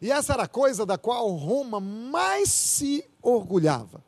e 0.00 0.10
essa 0.10 0.32
era 0.32 0.44
a 0.44 0.48
coisa 0.48 0.86
da 0.86 0.96
qual 0.96 1.30
Roma 1.32 1.80
mais 1.80 2.50
se 2.50 3.04
orgulhava. 3.22 4.02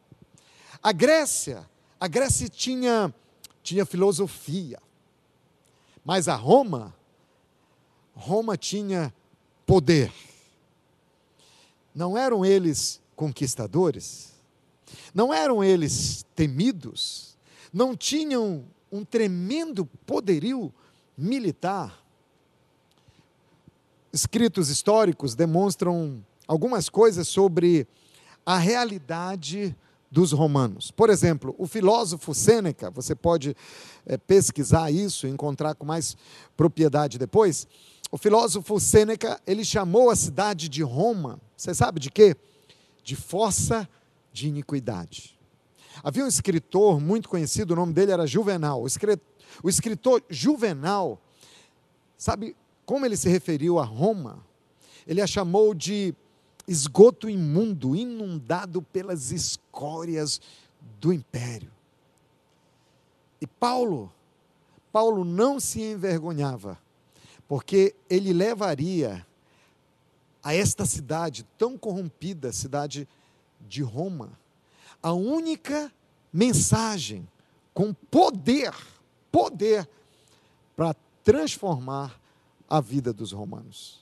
A 0.83 0.93
Grécia, 0.93 1.69
a 1.99 2.09
Grécia 2.09 2.49
tinha, 2.49 3.15
tinha 3.63 3.85
filosofia, 3.85 4.81
mas 6.05 6.29
a 6.29 6.35
Roma, 6.35 6.95
Roma 8.15 8.57
tinha 8.57 9.13
poder. 9.67 10.13
Não 11.95 12.17
eram 12.17 12.45
eles 12.45 13.01
conquistadores, 13.15 14.33
não 15.13 15.35
eram 15.35 15.63
eles 15.63 16.25
temidos, 16.35 17.30
não 17.73 17.97
tinham 17.97 18.65
um 18.91 19.05
tremendo 19.05 19.87
poderio 20.07 20.73
militar. 21.17 22.05
Escritos 24.13 24.69
históricos 24.69 25.35
demonstram 25.35 26.25
algumas 26.47 26.89
coisas 26.89 27.29
sobre 27.29 27.87
a 28.45 28.59
realidade 28.59 29.77
dos 30.11 30.33
romanos. 30.33 30.91
Por 30.91 31.09
exemplo, 31.09 31.55
o 31.57 31.67
filósofo 31.67 32.35
Sêneca, 32.35 32.91
você 32.91 33.15
pode 33.15 33.57
é, 34.05 34.17
pesquisar 34.19 34.91
isso, 34.91 35.27
encontrar 35.27 35.75
com 35.77 35.87
mais 35.87 36.17
propriedade 36.57 37.17
depois. 37.17 37.69
O 38.11 38.19
filósofo 38.19 38.81
Sêneca, 38.81 39.41
ele 39.47 39.65
chamou 39.65 40.11
a 40.11 40.17
cidade 40.17 40.69
de 40.69 40.83
Roma, 40.83 41.41
você 41.57 41.73
sabe 41.73 42.01
de 42.01 42.11
quê? 42.11 42.37
De 43.05 43.15
força 43.15 43.89
de 44.33 44.49
iniquidade. 44.49 45.39
Havia 46.03 46.25
um 46.25 46.29
escritor 46.29 47.01
muito 47.01 47.29
conhecido, 47.29 47.73
o 47.73 47.77
nome 47.77 47.93
dele 47.93 48.13
era 48.13 48.27
Juvenal. 48.27 48.83
O 49.63 49.69
escritor 49.69 50.23
Juvenal, 50.29 51.21
sabe 52.17 52.57
como 52.87 53.05
ele 53.05 53.17
se 53.17 53.29
referiu 53.29 53.79
a 53.79 53.85
Roma? 53.85 54.45
Ele 55.07 55.21
a 55.21 55.27
chamou 55.27 55.75
de 55.75 56.15
esgoto 56.67 57.29
imundo, 57.29 57.97
inundado 57.97 58.81
pelas 58.81 59.31
escórias 59.31 60.41
do 61.01 61.13
império. 61.13 61.71
E 63.41 63.47
Paulo, 63.47 64.13
Paulo 64.93 65.25
não 65.25 65.59
se 65.59 65.81
envergonhava, 65.83 66.79
porque 67.49 67.95
ele 68.09 68.33
levaria 68.33 69.27
a 70.43 70.55
esta 70.55 70.87
cidade 70.87 71.47
tão 71.59 71.77
corrompida, 71.77 72.53
cidade 72.53 73.09
de 73.61 73.83
Roma, 73.83 74.39
a 75.03 75.13
única 75.13 75.93
mensagem 76.33 77.27
com 77.73 77.93
poder, 77.93 78.75
poder, 79.31 79.89
para 80.77 80.95
transformar 81.25 82.21
a 82.69 82.81
vida 82.81 83.13
dos 83.13 83.33
romanos. 83.33 84.01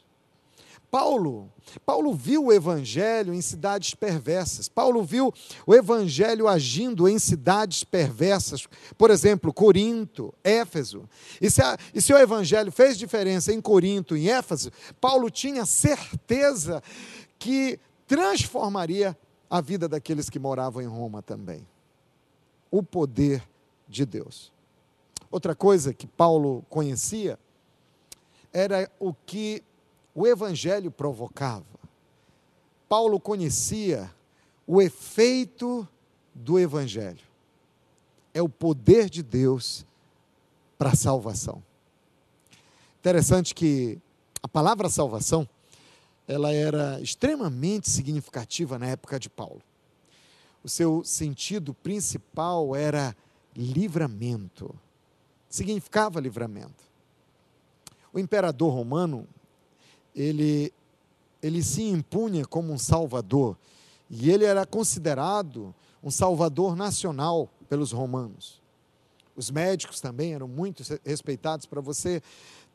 Paulo, 0.91 1.53
Paulo 1.85 2.15
viu 2.15 2.47
o 2.47 2.53
evangelho 2.53 3.35
em 3.35 3.43
cidades 3.43 3.95
perversas. 3.95 4.69
Paulo 4.69 5.03
viu 5.03 5.33
o 5.67 5.75
evangelho 5.75 6.49
agindo 6.49 7.07
em 7.07 7.19
cidades 7.19 7.85
perversas, 7.85 8.67
por 8.97 9.11
exemplo, 9.11 9.53
Corinto, 9.53 10.33
Éfeso. 10.43 11.07
E 11.41 11.51
se, 11.51 11.61
a, 11.61 11.77
e 11.93 12.01
se 12.01 12.13
o 12.13 12.19
evangelho 12.19 12.73
fez 12.73 12.97
diferença 12.97 13.53
em 13.53 13.61
Corinto 13.61 14.17
em 14.17 14.29
Éfeso, 14.31 14.71
Paulo 14.99 15.31
tinha 15.31 15.67
certeza 15.67 16.83
que 17.39 17.79
transformaria 18.07 19.17
a 19.51 19.61
vida 19.61 19.89
daqueles 19.89 20.29
que 20.29 20.39
moravam 20.39 20.83
em 20.83 20.87
Roma 20.87 21.23
também. 21.23 21.67
O 22.71 22.83
poder 22.83 23.43
de 23.89 24.05
Deus. 24.05 24.53
Outra 25.31 25.55
coisa 25.55 25.95
que 25.95 26.07
Paulo 26.07 26.65
conhecia 26.69 27.39
era 28.53 28.91
o 28.99 29.13
que 29.15 29.63
o 30.15 30.27
evangelho 30.27 30.91
provocava. 30.91 31.65
Paulo 32.89 33.21
conhecia 33.21 34.11
o 34.67 34.81
efeito 34.81 35.87
do 36.35 36.59
evangelho. 36.59 37.27
É 38.33 38.43
o 38.43 38.49
poder 38.49 39.09
de 39.09 39.23
Deus 39.23 39.85
para 40.79 40.91
a 40.91 40.97
salvação. 40.97 41.63
Interessante 43.01 43.55
que 43.55 43.99
a 44.43 44.49
palavra 44.49 44.89
salvação 44.89 45.49
ela 46.29 46.53
era 46.53 47.01
extremamente 47.01 47.89
significativa 47.89 48.79
na 48.79 48.87
época 48.87 49.19
de 49.19 49.31
Paulo. 49.31 49.63
O 50.63 50.69
seu 50.69 51.03
sentido 51.03 51.73
principal 51.73 52.77
era 52.77 53.17
livramento. 53.57 54.75
Significava 55.49 56.21
livramento. 56.21 56.85
O 58.13 58.19
imperador 58.19 58.73
romano, 58.75 59.27
ele, 60.15 60.71
ele 61.43 61.63
se 61.63 61.83
impunha 61.83 62.45
como 62.45 62.75
um 62.75 62.79
salvador. 62.79 63.57
E 64.11 64.31
ele 64.31 64.45
era 64.45 64.67
considerado 64.67 65.75
um 66.03 66.11
salvador 66.11 66.77
nacional 66.77 67.49
pelos 67.71 67.91
romanos. 67.91 68.61
Os 69.35 69.51
médicos 69.51 70.01
também 70.01 70.35
eram 70.35 70.49
muito 70.49 70.83
respeitados. 71.05 71.65
Para 71.65 71.81
você 71.81 72.23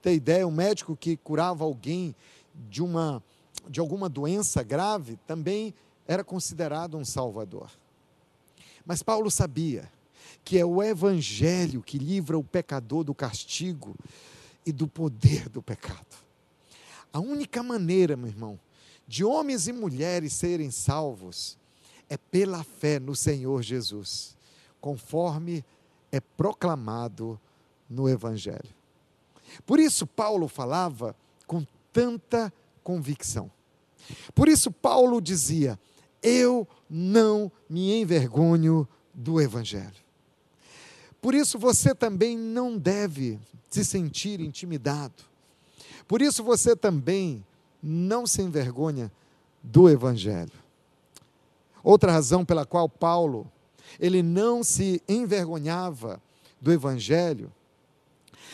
ter 0.02 0.14
ideia, 0.14 0.48
um 0.48 0.52
médico 0.52 0.96
que 0.96 1.18
curava 1.18 1.64
alguém 1.64 2.16
de, 2.70 2.82
uma, 2.82 3.22
de 3.70 3.80
alguma 3.80 4.10
doença 4.10 4.64
grave 4.64 5.18
também 5.28 5.74
era 6.08 6.24
considerado 6.24 6.98
um 6.98 7.06
salvador. 7.06 7.72
Mas 8.86 9.02
Paulo 9.02 9.32
sabia 9.32 9.90
que 10.44 10.58
é 10.58 10.66
o 10.66 10.84
evangelho 10.84 11.82
que 11.82 11.98
livra 11.98 12.38
o 12.38 12.44
pecador 12.44 13.04
do 13.04 13.16
castigo 13.16 13.96
e 14.66 14.72
do 14.72 14.88
poder 14.88 15.48
do 15.50 15.62
pecado. 15.62 16.24
A 17.12 17.20
única 17.20 17.62
maneira, 17.62 18.18
meu 18.18 18.28
irmão, 18.28 18.60
de 19.08 19.24
homens 19.24 19.68
e 19.68 19.74
mulheres 19.74 20.34
serem 20.34 20.72
salvos 20.72 21.58
é 22.10 22.18
pela 22.18 22.64
fé 22.64 23.00
no 23.00 23.16
Senhor 23.16 23.62
Jesus, 23.62 24.36
conforme 24.82 25.64
é 26.12 26.20
proclamado 26.20 27.40
no 27.90 28.10
Evangelho. 28.10 28.74
Por 29.66 29.80
isso, 29.80 30.06
Paulo 30.08 30.48
falava 30.48 31.16
com 31.46 31.66
tanta 31.92 32.52
convicção. 32.84 33.50
Por 34.36 34.48
isso, 34.48 34.72
Paulo 34.72 35.22
dizia: 35.22 35.80
Eu 36.22 36.68
não 36.90 37.52
me 37.70 38.00
envergonho 38.02 38.88
do 39.14 39.42
Evangelho. 39.42 40.04
Por 41.22 41.34
isso, 41.34 41.58
você 41.58 41.96
também 41.96 42.38
não 42.38 42.78
deve 42.78 43.40
se 43.70 43.86
sentir 43.86 44.40
intimidado. 44.42 45.24
Por 46.08 46.22
isso, 46.22 46.44
você 46.44 46.76
também 46.76 47.46
não 47.82 48.28
se 48.28 48.42
envergonha 48.42 49.12
do 49.62 49.90
Evangelho. 49.90 50.52
Outra 51.84 52.12
razão 52.12 52.46
pela 52.46 52.66
qual 52.66 52.88
Paulo 52.90 53.50
ele 54.00 54.24
não 54.24 54.64
se 54.64 55.02
envergonhava 55.08 56.22
do 56.62 56.72
Evangelho, 56.72 57.52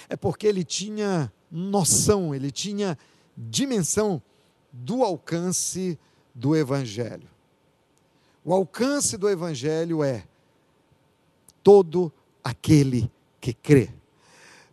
é 0.08 0.16
porque 0.16 0.48
ele 0.48 0.64
tinha 0.64 1.32
noção, 1.52 2.34
ele 2.34 2.52
tinha 2.52 2.98
dimensão 3.39 4.22
do 4.72 5.03
alcance 5.03 5.98
do 6.36 6.55
Evangelho. 6.55 7.29
O 8.43 8.53
alcance 8.53 9.17
do 9.17 9.29
Evangelho 9.29 10.03
é 10.03 10.27
todo 11.63 12.12
aquele 12.43 13.10
que 13.39 13.53
crê. 13.53 13.89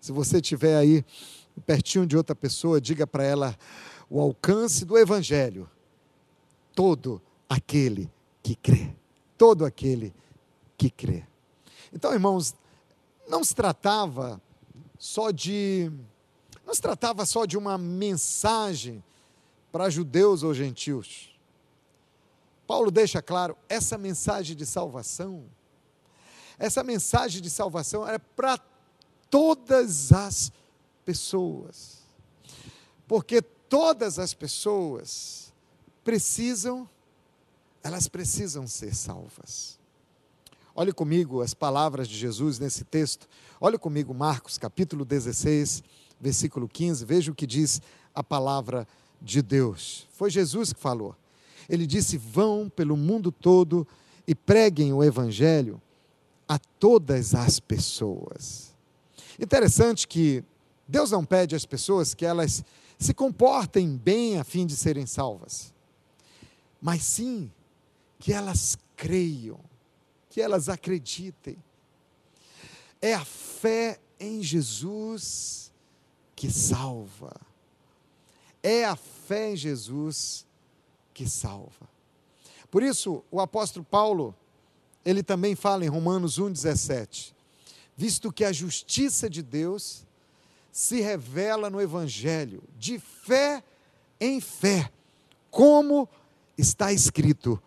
Se 0.01 0.11
você 0.11 0.39
estiver 0.39 0.77
aí 0.77 1.05
pertinho 1.65 2.07
de 2.07 2.17
outra 2.17 2.35
pessoa, 2.35 2.81
diga 2.81 3.07
para 3.07 3.25
ela 3.25 3.57
o 4.11 4.21
alcance 4.21 4.85
do 4.85 4.99
Evangelho. 4.99 5.71
Todo 6.75 7.23
aquele 7.49 8.11
que 8.43 8.57
crê. 8.57 8.95
Todo 9.39 9.65
aquele 9.65 10.13
que 10.77 10.91
crê. 10.91 11.25
Então, 11.93 12.13
irmãos, 12.13 12.55
não 13.29 13.43
se 13.45 13.55
tratava 13.55 14.41
só 14.99 15.31
de 15.31 15.91
não 16.67 16.75
se 16.75 16.83
tratava 16.83 17.25
só 17.25 17.47
de 17.47 17.57
uma 17.57 17.79
mensagem 17.79 19.03
para 19.71 19.89
judeus 19.89 20.43
ou 20.43 20.53
gentios. 20.53 21.31
Paulo 22.67 22.91
deixa 22.91 23.23
claro, 23.23 23.57
essa 23.69 23.97
mensagem 23.97 24.57
de 24.57 24.67
salvação, 24.67 25.45
essa 26.59 26.83
mensagem 26.83 27.41
de 27.41 27.49
salvação 27.49 28.07
é 28.07 28.19
para 28.19 28.59
todas 29.31 30.13
as 30.13 30.51
pessoas. 31.05 31.99
Porque 33.07 33.41
todas 33.41 34.19
as 34.19 34.35
pessoas 34.35 35.53
precisam, 36.03 36.89
elas 37.83 38.09
precisam 38.09 38.67
ser 38.67 38.95
salvas. 38.95 39.79
Olhe 40.75 40.93
comigo 40.93 41.41
as 41.41 41.55
palavras 41.55 42.09
de 42.09 42.17
Jesus 42.17 42.59
nesse 42.59 42.85
texto. 42.85 43.29
Olhe 43.61 43.79
comigo 43.79 44.13
Marcos, 44.13 44.59
capítulo 44.59 45.05
16, 45.05 45.83
versículo 46.21 46.69
15. 46.69 47.05
Veja 47.05 47.33
o 47.33 47.35
que 47.35 47.47
diz 47.47 47.81
a 48.15 48.23
palavra 48.23 48.87
de 49.21 49.43
Deus. 49.43 50.07
Foi 50.11 50.31
Jesus 50.31 50.73
que 50.73 50.81
falou. 50.81 51.15
Ele 51.69 51.87
disse: 51.87 52.17
Vão 52.17 52.69
pelo 52.69 52.97
mundo 52.97 53.31
todo 53.31 53.87
e 54.27 54.35
preguem 54.35 54.93
o 54.93 55.03
evangelho 55.03 55.81
a 56.49 56.59
todas 56.59 57.35
as 57.35 57.59
pessoas. 57.61 58.75
Interessante 59.39 60.07
que 60.07 60.43
Deus 60.87 61.11
não 61.11 61.25
pede 61.25 61.55
às 61.55 61.67
pessoas 61.67 62.15
que 62.15 62.25
elas 62.25 62.65
se 62.99 63.13
comportem 63.13 63.97
bem 63.97 64.39
a 64.39 64.45
fim 64.45 64.65
de 64.65 64.77
serem 64.77 65.05
salvas, 65.05 65.75
mas 66.81 67.03
sim 67.03 67.51
que 68.19 68.33
elas 68.33 68.79
creiam 68.97 69.61
que 70.37 70.43
elas 70.43 70.69
acreditem. 70.69 71.57
É 73.01 73.15
a 73.15 73.25
fé 73.25 73.99
em 74.21 74.43
Jesus 74.43 75.66
que 76.37 76.51
salva. 76.51 77.35
É 78.63 78.85
a 78.85 78.95
fé 78.95 79.53
em 79.53 79.57
Jesus 79.57 80.47
que 81.15 81.27
salva. 81.29 81.89
Por 82.71 82.83
isso, 82.83 83.25
o 83.31 83.41
apóstolo 83.41 83.85
Paulo, 83.85 84.35
ele 85.05 85.23
também 85.23 85.57
fala 85.57 85.85
em 85.85 85.89
Romanos 85.89 86.39
1,17: 86.39 87.33
visto 87.97 88.31
que 88.31 88.45
a 88.45 88.53
justiça 88.53 89.31
de 89.31 89.43
Deus 89.43 90.07
se 90.71 91.01
revela 91.01 91.71
no 91.71 91.81
Evangelho, 91.81 92.63
de 92.79 92.99
fé 92.99 93.65
em 94.21 94.41
fé, 94.43 94.93
como 95.51 96.07
está 96.59 96.93
escrito: 96.93 97.61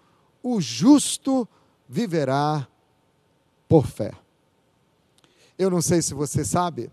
o 0.43 0.61
justo 0.61 1.47
viverá 1.87 2.67
por 3.67 3.87
fé. 3.87 4.11
Eu 5.57 5.69
não 5.69 5.81
sei 5.81 6.01
se 6.01 6.13
você 6.13 6.45
sabe, 6.45 6.91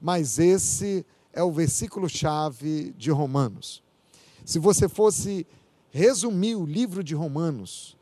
mas 0.00 0.38
esse 0.38 1.04
é 1.34 1.42
o 1.42 1.52
versículo-chave 1.52 2.94
de 2.96 3.10
Romanos. 3.10 3.82
Se 4.44 4.58
você 4.58 4.88
fosse 4.88 5.46
resumir 5.90 6.54
o 6.54 6.64
livro 6.64 7.04
de 7.04 7.14
Romanos 7.14 7.96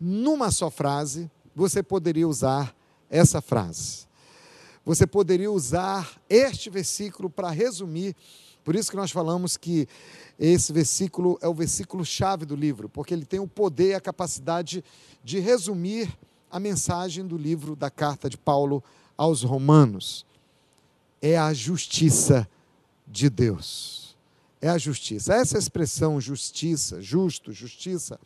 numa 0.00 0.50
só 0.50 0.70
frase, 0.70 1.30
você 1.54 1.82
poderia 1.82 2.26
usar 2.26 2.74
essa 3.10 3.40
frase. 3.40 4.06
Você 4.84 5.06
poderia 5.06 5.50
usar 5.50 6.20
este 6.28 6.70
versículo 6.70 7.28
para 7.28 7.50
resumir 7.50 8.16
por 8.68 8.76
isso 8.76 8.90
que 8.90 8.98
nós 8.98 9.10
falamos 9.10 9.56
que 9.56 9.88
esse 10.38 10.74
versículo 10.74 11.38
é 11.40 11.48
o 11.48 11.54
versículo 11.54 12.04
chave 12.04 12.44
do 12.44 12.54
livro, 12.54 12.86
porque 12.86 13.14
ele 13.14 13.24
tem 13.24 13.40
o 13.40 13.48
poder 13.48 13.92
e 13.92 13.94
a 13.94 14.00
capacidade 14.00 14.84
de 15.24 15.38
resumir 15.38 16.14
a 16.50 16.60
mensagem 16.60 17.26
do 17.26 17.38
livro 17.38 17.74
da 17.74 17.88
carta 17.88 18.28
de 18.28 18.36
Paulo 18.36 18.84
aos 19.16 19.42
Romanos. 19.42 20.26
É 21.22 21.38
a 21.38 21.54
justiça 21.54 22.46
de 23.10 23.30
Deus. 23.30 24.16
É 24.60 24.68
a 24.68 24.78
justiça. 24.78 25.34
Essa 25.34 25.58
expressão 25.58 26.20
justiça, 26.20 27.00
justo, 27.00 27.52
justiça, 27.52 28.20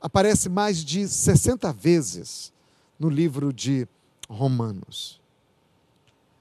aparece 0.00 0.48
mais 0.48 0.84
de 0.84 1.08
60 1.08 1.72
vezes 1.72 2.52
no 2.98 3.08
livro 3.08 3.52
de 3.52 3.86
Romanos. 4.28 5.20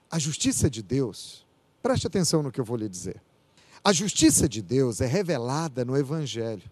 A 0.10 0.20
justiça 0.20 0.70
de 0.70 0.82
Deus 0.82 1.46
Preste 1.86 2.08
atenção 2.08 2.42
no 2.42 2.52
que 2.52 2.60
eu 2.60 2.66
vou 2.66 2.78
lhe 2.78 2.90
dizer. 2.90 3.22
A 3.84 3.94
justiça 3.94 4.50
de 4.50 4.60
Deus 4.60 5.02
é 5.02 5.06
revelada 5.06 5.86
no 5.86 5.96
Evangelho, 5.96 6.64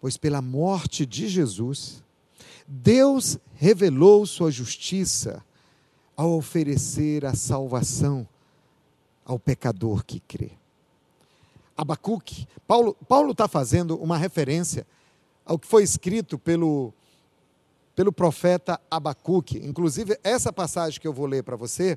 pois 0.00 0.16
pela 0.16 0.40
morte 0.40 1.04
de 1.04 1.26
Jesus, 1.26 2.00
Deus 2.64 3.40
revelou 3.56 4.24
sua 4.24 4.52
justiça 4.52 5.44
ao 6.16 6.30
oferecer 6.36 7.26
a 7.26 7.34
salvação 7.34 8.24
ao 9.30 9.38
pecador 9.38 10.04
que 10.04 10.18
crê. 10.18 10.50
Abacuque, 11.76 12.48
Paulo 12.66 13.30
está 13.30 13.46
fazendo 13.46 13.96
uma 13.96 14.18
referência 14.18 14.84
ao 15.46 15.56
que 15.56 15.68
foi 15.68 15.84
escrito 15.84 16.36
pelo, 16.36 16.92
pelo 17.94 18.12
profeta 18.12 18.80
Abacuque. 18.90 19.58
Inclusive, 19.58 20.18
essa 20.24 20.52
passagem 20.52 21.00
que 21.00 21.06
eu 21.06 21.12
vou 21.12 21.26
ler 21.26 21.44
para 21.44 21.54
você 21.54 21.96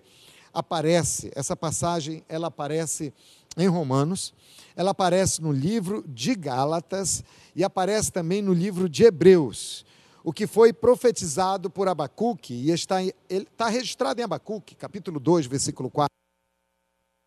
aparece, 0.54 1.32
essa 1.36 1.56
passagem, 1.56 2.24
ela 2.30 2.48
aparece 2.50 3.12
em 3.58 3.68
Romanos, 3.68 4.32
ela 4.76 4.92
aparece 4.92 5.42
no 5.42 5.52
livro 5.52 6.04
de 6.08 6.36
Gálatas 6.36 7.24
e 7.56 7.64
aparece 7.64 8.12
também 8.12 8.44
no 8.44 8.54
livro 8.54 8.88
de 8.88 9.06
Hebreus. 9.06 9.84
O 10.24 10.32
que 10.32 10.46
foi 10.46 10.72
profetizado 10.72 11.68
por 11.68 11.88
Abacuque, 11.88 12.54
e 12.54 12.70
está, 12.70 12.98
está 13.28 13.70
registrado 13.70 14.22
em 14.22 14.24
Abacuque, 14.24 14.76
capítulo 14.76 15.20
2, 15.20 15.48
versículo 15.48 15.90
4, 15.90 16.14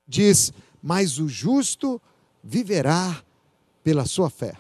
diz: 0.07 0.53
Mas 0.83 1.19
o 1.19 1.29
justo 1.29 2.01
viverá 2.43 3.23
pela 3.83 4.05
sua 4.05 4.31
fé. 4.31 4.57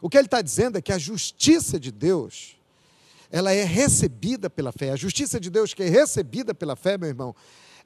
O 0.00 0.08
que 0.08 0.16
ele 0.16 0.26
está 0.26 0.40
dizendo 0.40 0.78
é 0.78 0.82
que 0.82 0.92
a 0.92 0.98
justiça 0.98 1.78
de 1.78 1.90
Deus, 1.90 2.56
ela 3.30 3.52
é 3.52 3.64
recebida 3.64 4.48
pela 4.48 4.72
fé. 4.72 4.90
A 4.90 4.96
justiça 4.96 5.38
de 5.38 5.50
Deus 5.50 5.74
que 5.74 5.82
é 5.82 5.88
recebida 5.88 6.54
pela 6.54 6.74
fé, 6.74 6.96
meu 6.96 7.08
irmão, 7.08 7.34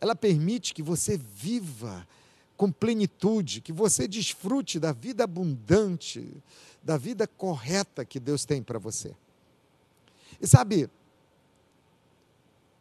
ela 0.00 0.14
permite 0.14 0.72
que 0.72 0.82
você 0.82 1.18
viva 1.18 2.06
com 2.56 2.70
plenitude, 2.70 3.60
que 3.60 3.72
você 3.72 4.06
desfrute 4.06 4.78
da 4.78 4.92
vida 4.92 5.24
abundante, 5.24 6.42
da 6.82 6.96
vida 6.96 7.26
correta 7.26 8.04
que 8.04 8.20
Deus 8.20 8.44
tem 8.44 8.62
para 8.62 8.78
você. 8.78 9.14
E 10.40 10.46
sabe, 10.46 10.88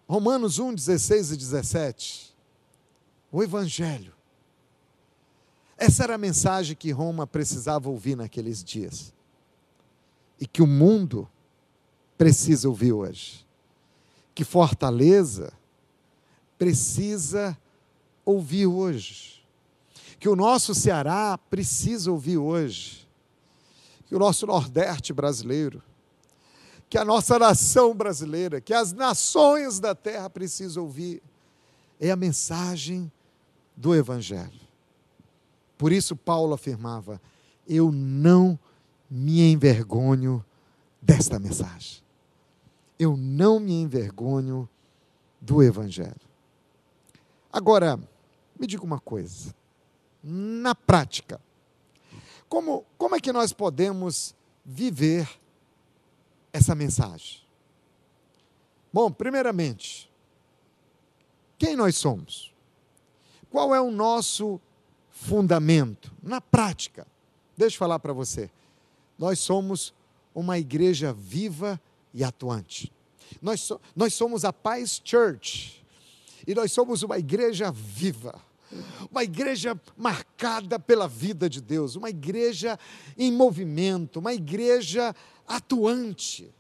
Romanos 0.08 0.60
1, 0.60 0.76
16 0.76 1.32
e 1.32 1.38
17, 1.38 2.33
o 3.34 3.42
Evangelho. 3.42 4.14
Essa 5.76 6.04
era 6.04 6.16
a 6.16 6.20
mensagem 6.20 6.76
que 6.76 6.92
Roma 6.92 7.26
precisava 7.26 7.90
ouvir 7.90 8.16
naqueles 8.16 8.64
dias. 8.64 9.12
E 10.40 10.46
que 10.46 10.62
o 10.62 10.68
mundo 10.68 11.28
precisa 12.16 12.70
ouvir 12.70 12.94
hoje. 12.94 13.44
Que 14.36 14.44
Fortaleza 14.44 15.52
precisa 16.60 17.58
ouvir 18.24 18.68
hoje. 18.68 19.44
Que 20.20 20.30
o 20.30 20.36
nosso 20.36 20.76
Ceará 20.76 21.36
precisa 21.50 22.12
ouvir 22.12 22.38
hoje. 22.38 23.08
Que 24.06 24.16
o 24.16 24.20
nosso 24.20 24.46
Nordeste 24.46 25.12
brasileiro, 25.12 25.82
que 26.88 27.00
a 27.00 27.04
nossa 27.04 27.40
nação 27.40 27.96
brasileira, 27.96 28.62
que 28.62 28.76
as 28.76 28.94
nações 28.94 29.80
da 29.80 29.96
terra 29.96 30.30
precisam 30.30 30.84
ouvir, 30.84 31.24
é 32.00 32.12
a 32.12 32.16
mensagem 32.16 33.12
do 33.76 33.96
Evangelho. 33.96 34.62
Por 35.78 35.92
isso, 35.92 36.16
Paulo 36.16 36.54
afirmava: 36.54 37.22
Eu 37.68 37.92
não 37.92 38.58
me 39.10 39.52
envergonho 39.52 40.44
desta 41.02 41.38
mensagem. 41.40 42.02
Eu 42.98 43.18
não 43.18 43.60
me 43.60 43.74
envergonho 43.74 44.70
do 45.42 45.62
Evangelho. 45.62 46.16
Agora, 47.52 48.00
me 48.58 48.66
diga 48.66 48.84
uma 48.84 49.00
coisa. 49.00 49.54
Na 50.24 50.74
prática, 50.74 51.42
como, 52.48 52.86
como 52.98 53.16
é 53.16 53.20
que 53.20 53.34
nós 53.34 53.52
podemos 53.52 54.34
viver 54.64 55.28
essa 56.54 56.74
mensagem? 56.74 57.42
Bom, 58.92 59.12
primeiramente, 59.12 60.10
quem 61.58 61.76
nós 61.76 61.98
somos? 61.98 62.53
Qual 63.54 63.76
é 63.76 63.80
o 63.80 63.92
nosso 63.92 64.60
fundamento? 65.12 66.12
Na 66.24 66.42
prática, 66.42 67.06
deixa 67.56 67.76
eu 67.76 67.78
falar 67.78 68.00
para 68.00 68.12
você. 68.12 68.50
Nós 69.16 69.38
somos 69.38 69.94
uma 70.34 70.58
igreja 70.58 71.14
viva 71.14 71.80
e 72.16 72.24
atuante. 72.24 72.92
Nós, 73.40 73.62
so, 73.62 73.80
nós 73.96 74.16
somos 74.16 74.44
a 74.44 74.52
Paz 74.52 75.00
Church 75.06 75.86
e 76.48 76.56
nós 76.56 76.72
somos 76.72 77.04
uma 77.04 77.20
igreja 77.20 77.72
viva, 77.72 78.42
uma 79.12 79.24
igreja 79.24 79.80
marcada 79.96 80.80
pela 80.80 81.08
vida 81.08 81.48
de 81.48 81.62
Deus, 81.62 81.96
uma 81.96 82.10
igreja 82.10 82.80
em 83.16 83.32
movimento, 83.32 84.18
uma 84.18 84.34
igreja 84.34 85.16
atuante. 85.48 86.52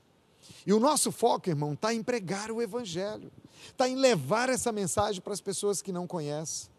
E 0.63 0.71
o 0.71 0.79
nosso 0.79 1.11
foco, 1.11 1.49
irmão, 1.49 1.73
está 1.73 1.91
em 1.91 2.03
pregar 2.03 2.51
o 2.51 2.61
Evangelho, 2.61 3.31
está 3.65 3.89
em 3.89 3.95
levar 3.95 4.47
essa 4.47 4.71
mensagem 4.71 5.19
para 5.21 5.33
as 5.33 5.41
pessoas 5.41 5.81
que 5.81 5.91
não 5.91 6.05
conhecem. 6.05 6.71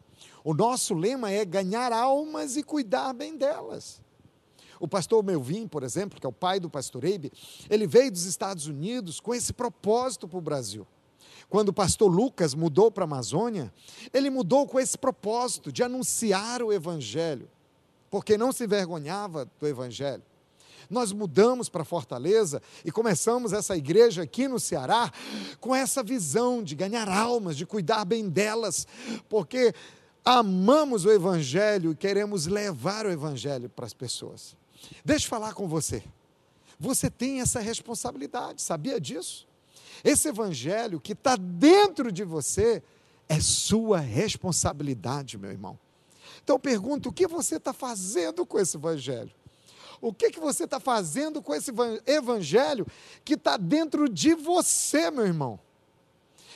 O 0.44 0.52
nosso 0.52 0.92
lema 0.92 1.30
é 1.30 1.42
ganhar 1.42 1.90
almas 1.90 2.58
e 2.58 2.62
cuidar 2.62 3.14
bem 3.14 3.34
delas. 3.34 4.02
O 4.78 4.86
pastor 4.86 5.24
Melvin, 5.24 5.66
por 5.66 5.82
exemplo, 5.82 6.20
que 6.20 6.26
é 6.26 6.28
o 6.28 6.32
pai 6.32 6.60
do 6.60 6.68
pastor 6.68 7.02
Eibe, 7.02 7.32
ele 7.70 7.86
veio 7.86 8.12
dos 8.12 8.26
Estados 8.26 8.66
Unidos 8.66 9.18
com 9.18 9.34
esse 9.34 9.54
propósito 9.54 10.28
para 10.28 10.38
o 10.38 10.42
Brasil. 10.42 10.86
Quando 11.48 11.70
o 11.70 11.72
pastor 11.72 12.12
Lucas 12.12 12.54
mudou 12.54 12.90
para 12.90 13.04
a 13.04 13.06
Amazônia, 13.06 13.72
ele 14.12 14.28
mudou 14.28 14.66
com 14.66 14.78
esse 14.78 14.98
propósito 14.98 15.72
de 15.72 15.82
anunciar 15.82 16.62
o 16.62 16.70
Evangelho, 16.70 17.48
porque 18.10 18.36
não 18.36 18.52
se 18.52 18.64
envergonhava 18.64 19.48
do 19.58 19.66
Evangelho. 19.66 20.22
Nós 20.90 21.12
mudamos 21.12 21.70
para 21.70 21.84
Fortaleza 21.84 22.60
e 22.84 22.92
começamos 22.92 23.54
essa 23.54 23.74
igreja 23.74 24.22
aqui 24.22 24.46
no 24.46 24.60
Ceará 24.60 25.10
com 25.58 25.74
essa 25.74 26.02
visão 26.02 26.62
de 26.62 26.74
ganhar 26.74 27.08
almas, 27.08 27.56
de 27.56 27.64
cuidar 27.64 28.04
bem 28.04 28.28
delas, 28.28 28.86
porque 29.26 29.72
amamos 30.24 31.04
o 31.04 31.10
Evangelho 31.10 31.92
e 31.92 31.96
queremos 31.96 32.46
levar 32.46 33.06
o 33.06 33.10
Evangelho 33.10 33.68
para 33.68 33.84
as 33.84 33.92
pessoas. 33.92 34.56
Deixa 35.04 35.26
eu 35.26 35.30
falar 35.30 35.54
com 35.54 35.68
você. 35.68 36.02
Você 36.78 37.10
tem 37.10 37.40
essa 37.40 37.60
responsabilidade, 37.60 38.62
sabia 38.62 39.00
disso? 39.00 39.46
Esse 40.02 40.28
evangelho 40.28 41.00
que 41.00 41.12
está 41.12 41.36
dentro 41.36 42.10
de 42.12 42.24
você 42.24 42.82
é 43.28 43.40
sua 43.40 43.98
responsabilidade, 43.98 45.38
meu 45.38 45.50
irmão. 45.50 45.78
Então 46.42 46.58
pergunto: 46.58 47.08
o 47.08 47.12
que 47.12 47.26
você 47.26 47.56
está 47.56 47.72
fazendo 47.72 48.44
com 48.44 48.58
esse 48.58 48.76
evangelho? 48.76 49.30
O 50.00 50.12
que, 50.12 50.30
que 50.30 50.40
você 50.40 50.64
está 50.64 50.78
fazendo 50.78 51.40
com 51.40 51.54
esse 51.54 51.70
evangelho 52.06 52.86
que 53.24 53.34
está 53.34 53.56
dentro 53.56 54.08
de 54.08 54.34
você, 54.34 55.10
meu 55.10 55.24
irmão? 55.24 55.58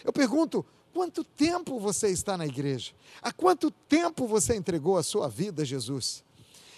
Eu 0.04 0.12
pergunto: 0.12 0.66
quanto 0.92 1.22
tempo 1.24 1.78
você 1.78 2.08
está 2.08 2.36
na 2.36 2.46
igreja? 2.46 2.92
Há 3.22 3.32
quanto 3.32 3.70
tempo 3.70 4.26
você 4.26 4.54
entregou 4.54 4.96
a 4.96 5.02
sua 5.02 5.28
vida 5.28 5.62
a 5.62 5.64
Jesus? 5.64 6.24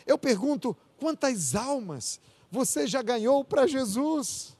Eu 0.07 0.19
pergunto: 0.19 0.77
quantas 0.99 1.55
almas 1.55 2.21
você 2.51 2.87
já 2.87 3.03
ganhou 3.03 3.45
para 3.45 3.67
Jesus? 3.67 4.57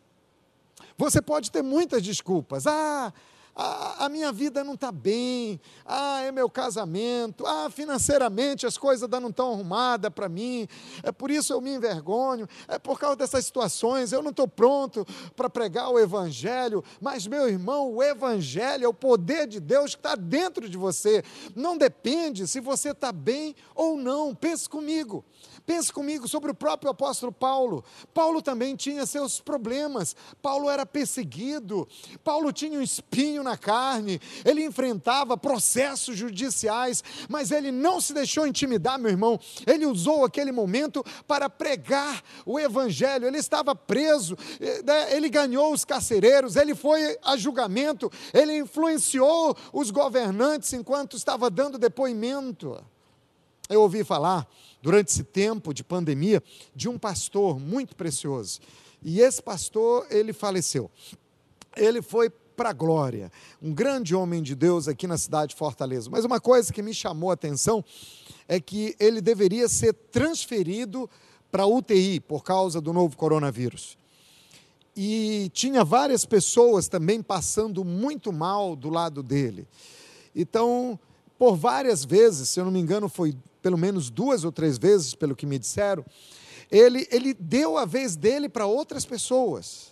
Você 0.97 1.21
pode 1.23 1.51
ter 1.51 1.63
muitas 1.63 2.03
desculpas. 2.03 2.67
Ah, 2.67 3.13
a, 3.55 4.07
a 4.07 4.09
minha 4.09 4.33
vida 4.33 4.65
não 4.65 4.75
está 4.75 4.91
bem, 4.93 5.61
ah, 5.85 6.23
é 6.23 6.33
meu 6.33 6.49
casamento, 6.49 7.47
ah, 7.47 7.69
financeiramente 7.71 8.67
as 8.67 8.79
coisas 8.79 9.03
ainda 9.03 9.21
não 9.21 9.29
estão 9.29 9.53
arrumadas 9.53 10.11
para 10.13 10.29
mim, 10.29 10.67
é 11.03 11.13
por 11.13 11.31
isso 11.31 11.53
eu 11.53 11.61
me 11.61 11.75
envergonho, 11.75 12.49
é 12.69 12.79
por 12.79 12.99
causa 12.99 13.17
dessas 13.17 13.45
situações, 13.45 14.13
eu 14.13 14.23
não 14.23 14.31
estou 14.31 14.49
pronto 14.49 15.07
para 15.37 15.51
pregar 15.51 15.91
o 15.91 15.99
Evangelho, 15.99 16.85
mas 17.01 17.27
meu 17.27 17.49
irmão, 17.49 17.93
o 17.93 18.03
Evangelho 18.03 18.85
é 18.85 18.89
o 18.89 18.95
poder 18.95 19.47
de 19.47 19.61
Deus 19.61 19.95
que 19.95 20.01
está 20.01 20.15
dentro 20.15 20.69
de 20.69 20.77
você, 20.77 21.25
não 21.55 21.77
depende 21.77 22.47
se 22.47 22.61
você 22.61 22.91
está 22.91 23.13
bem 23.13 23.55
ou 23.75 23.97
não, 23.97 24.35
pense 24.35 24.69
comigo. 24.69 25.25
Pense 25.67 25.93
comigo 25.93 26.27
sobre 26.27 26.51
o 26.51 26.55
próprio 26.55 26.91
apóstolo 26.91 27.33
Paulo. 27.33 27.85
Paulo 28.13 28.43
também 28.43 28.75
tinha 28.77 29.07
seus 29.07 29.41
problemas. 29.41 30.17
Paulo 30.43 30.69
era 30.69 30.85
perseguido. 30.85 31.89
Paulo 32.25 32.53
tinha 32.53 32.79
um 32.79 32.83
espinho 32.83 33.43
na 33.43 33.57
carne. 33.57 34.21
Ele 34.45 34.65
enfrentava 34.65 35.37
processos 35.37 36.17
judiciais, 36.17 37.03
mas 37.29 37.51
ele 37.51 37.71
não 37.71 38.01
se 38.01 38.13
deixou 38.13 38.47
intimidar, 38.47 38.99
meu 38.99 39.11
irmão. 39.11 39.39
Ele 39.67 39.87
usou 39.87 40.25
aquele 40.25 40.53
momento 40.53 41.05
para 41.27 41.49
pregar 41.49 42.23
o 42.45 42.59
evangelho. 42.59 43.27
Ele 43.27 43.39
estava 43.39 43.75
preso, 43.75 44.37
eh, 44.61 44.83
né? 44.83 45.17
ele 45.17 45.29
ganhou 45.29 45.73
os 45.73 45.85
carcereiros, 45.85 46.57
ele 46.57 46.75
foi 46.75 47.19
a 47.23 47.37
julgamento, 47.37 48.11
ele 48.33 48.57
influenciou 48.57 49.57
os 49.73 49.91
governantes 49.91 50.73
enquanto 50.73 51.17
estava 51.17 51.51
dando 51.51 51.79
depoimento. 51.79 52.83
Eu 53.69 53.83
ouvi 53.83 54.03
falar 54.03 54.49
durante 54.83 55.09
esse 55.09 55.25
tempo 55.25 55.73
de 55.75 55.85
pandemia, 55.85 56.43
de 56.75 56.89
um 56.89 56.99
pastor 56.99 57.59
muito 57.59 57.95
precioso. 57.95 58.61
E 59.03 59.21
esse 59.21 59.43
pastor, 59.43 60.07
ele 60.11 60.33
faleceu. 60.33 60.91
Ele 61.77 62.03
foi 62.03 62.31
para 62.61 62.71
a 62.71 62.75
glória, 62.75 63.33
um 63.63 63.73
grande 63.73 64.15
homem 64.15 64.43
de 64.43 64.55
Deus 64.55 64.87
aqui 64.87 65.07
na 65.07 65.17
cidade 65.17 65.51
de 65.51 65.57
Fortaleza. 65.57 66.11
Mas 66.11 66.27
uma 66.27 66.39
coisa 66.39 66.71
que 66.71 66.83
me 66.83 66.93
chamou 66.93 67.31
a 67.31 67.35
atenção 67.35 67.83
é 68.47 68.61
que 68.61 68.95
ele 69.01 69.23
deveria 69.23 69.67
ser 69.67 69.95
transferido 69.95 71.09
para 71.51 71.67
UTI 71.67 72.21
por 72.21 72.45
causa 72.45 72.79
do 72.79 72.93
novo 72.93 73.17
coronavírus. 73.17 73.97
E 74.95 75.51
tinha 75.55 75.83
várias 75.83 76.27
pessoas 76.27 76.87
também 76.87 77.23
passando 77.23 77.83
muito 77.83 78.31
mal 78.31 78.77
do 78.77 78.91
lado 78.91 79.23
dele. 79.23 79.67
Então, 80.37 80.99
por 81.39 81.57
várias 81.57 82.05
vezes, 82.05 82.51
se 82.51 82.61
eu 82.61 82.67
não 82.67 82.73
me 82.73 82.81
engano, 82.81 83.09
foi 83.09 83.35
pelo 83.63 83.79
menos 83.79 84.11
duas 84.11 84.45
ou 84.45 84.53
três 84.53 84.79
vezes, 84.79 85.15
pelo 85.15 85.37
que 85.37 85.47
me 85.47 85.59
disseram, 85.59 86.05
ele, 86.71 87.07
ele 87.11 87.35
deu 87.35 87.77
a 87.77 87.85
vez 87.85 88.17
dele 88.17 88.49
para 88.49 88.67
outras 88.67 89.05
pessoas. 89.05 89.91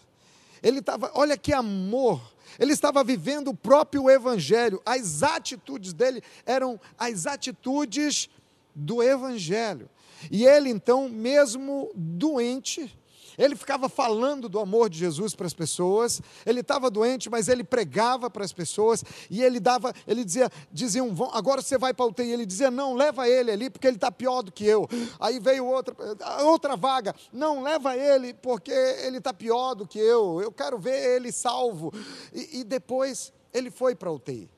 Ele 0.62 0.78
estava, 0.78 1.10
olha 1.14 1.36
que 1.36 1.52
amor, 1.52 2.20
ele 2.58 2.72
estava 2.72 3.02
vivendo 3.04 3.48
o 3.48 3.56
próprio 3.56 4.08
evangelho. 4.08 4.80
As 4.84 5.22
atitudes 5.22 5.92
dele 5.92 6.22
eram 6.46 6.80
as 6.98 7.26
atitudes 7.26 8.28
do 8.74 9.02
evangelho. 9.02 9.88
E 10.30 10.44
ele 10.44 10.68
então, 10.68 11.08
mesmo 11.08 11.90
doente, 11.94 12.96
ele 13.38 13.54
ficava 13.54 13.88
falando 13.88 14.48
do 14.48 14.58
amor 14.58 14.90
de 14.90 14.98
Jesus 14.98 15.34
para 15.34 15.46
as 15.46 15.54
pessoas. 15.54 16.20
Ele 16.44 16.60
estava 16.60 16.90
doente, 16.90 17.30
mas 17.30 17.48
ele 17.48 17.62
pregava 17.62 18.28
para 18.28 18.44
as 18.44 18.52
pessoas 18.52 19.04
e 19.30 19.42
ele 19.42 19.60
dava, 19.60 19.94
ele 20.06 20.24
dizia, 20.24 20.50
diziam, 20.72 21.14
agora 21.32 21.62
você 21.62 21.78
vai 21.78 21.94
para 21.94 22.04
o 22.04 22.08
UTI. 22.08 22.32
Ele 22.32 22.44
dizia, 22.44 22.70
não, 22.70 22.94
leva 22.94 23.28
ele 23.28 23.52
ali 23.52 23.70
porque 23.70 23.86
ele 23.86 23.96
está 23.96 24.10
pior 24.10 24.42
do 24.42 24.50
que 24.50 24.66
eu. 24.66 24.88
Aí 25.20 25.38
veio 25.38 25.64
outra, 25.64 25.94
outra 26.42 26.76
vaga, 26.76 27.14
não, 27.32 27.62
leva 27.62 27.96
ele 27.96 28.34
porque 28.34 28.72
ele 28.72 29.18
está 29.18 29.32
pior 29.32 29.74
do 29.74 29.86
que 29.86 30.00
eu. 30.00 30.40
Eu 30.42 30.50
quero 30.50 30.76
ver 30.76 31.16
ele 31.16 31.30
salvo. 31.30 31.92
E, 32.34 32.60
e 32.60 32.64
depois 32.64 33.32
ele 33.54 33.70
foi 33.70 33.94
para 33.94 34.08
a 34.08 34.12
UTI. 34.12 34.50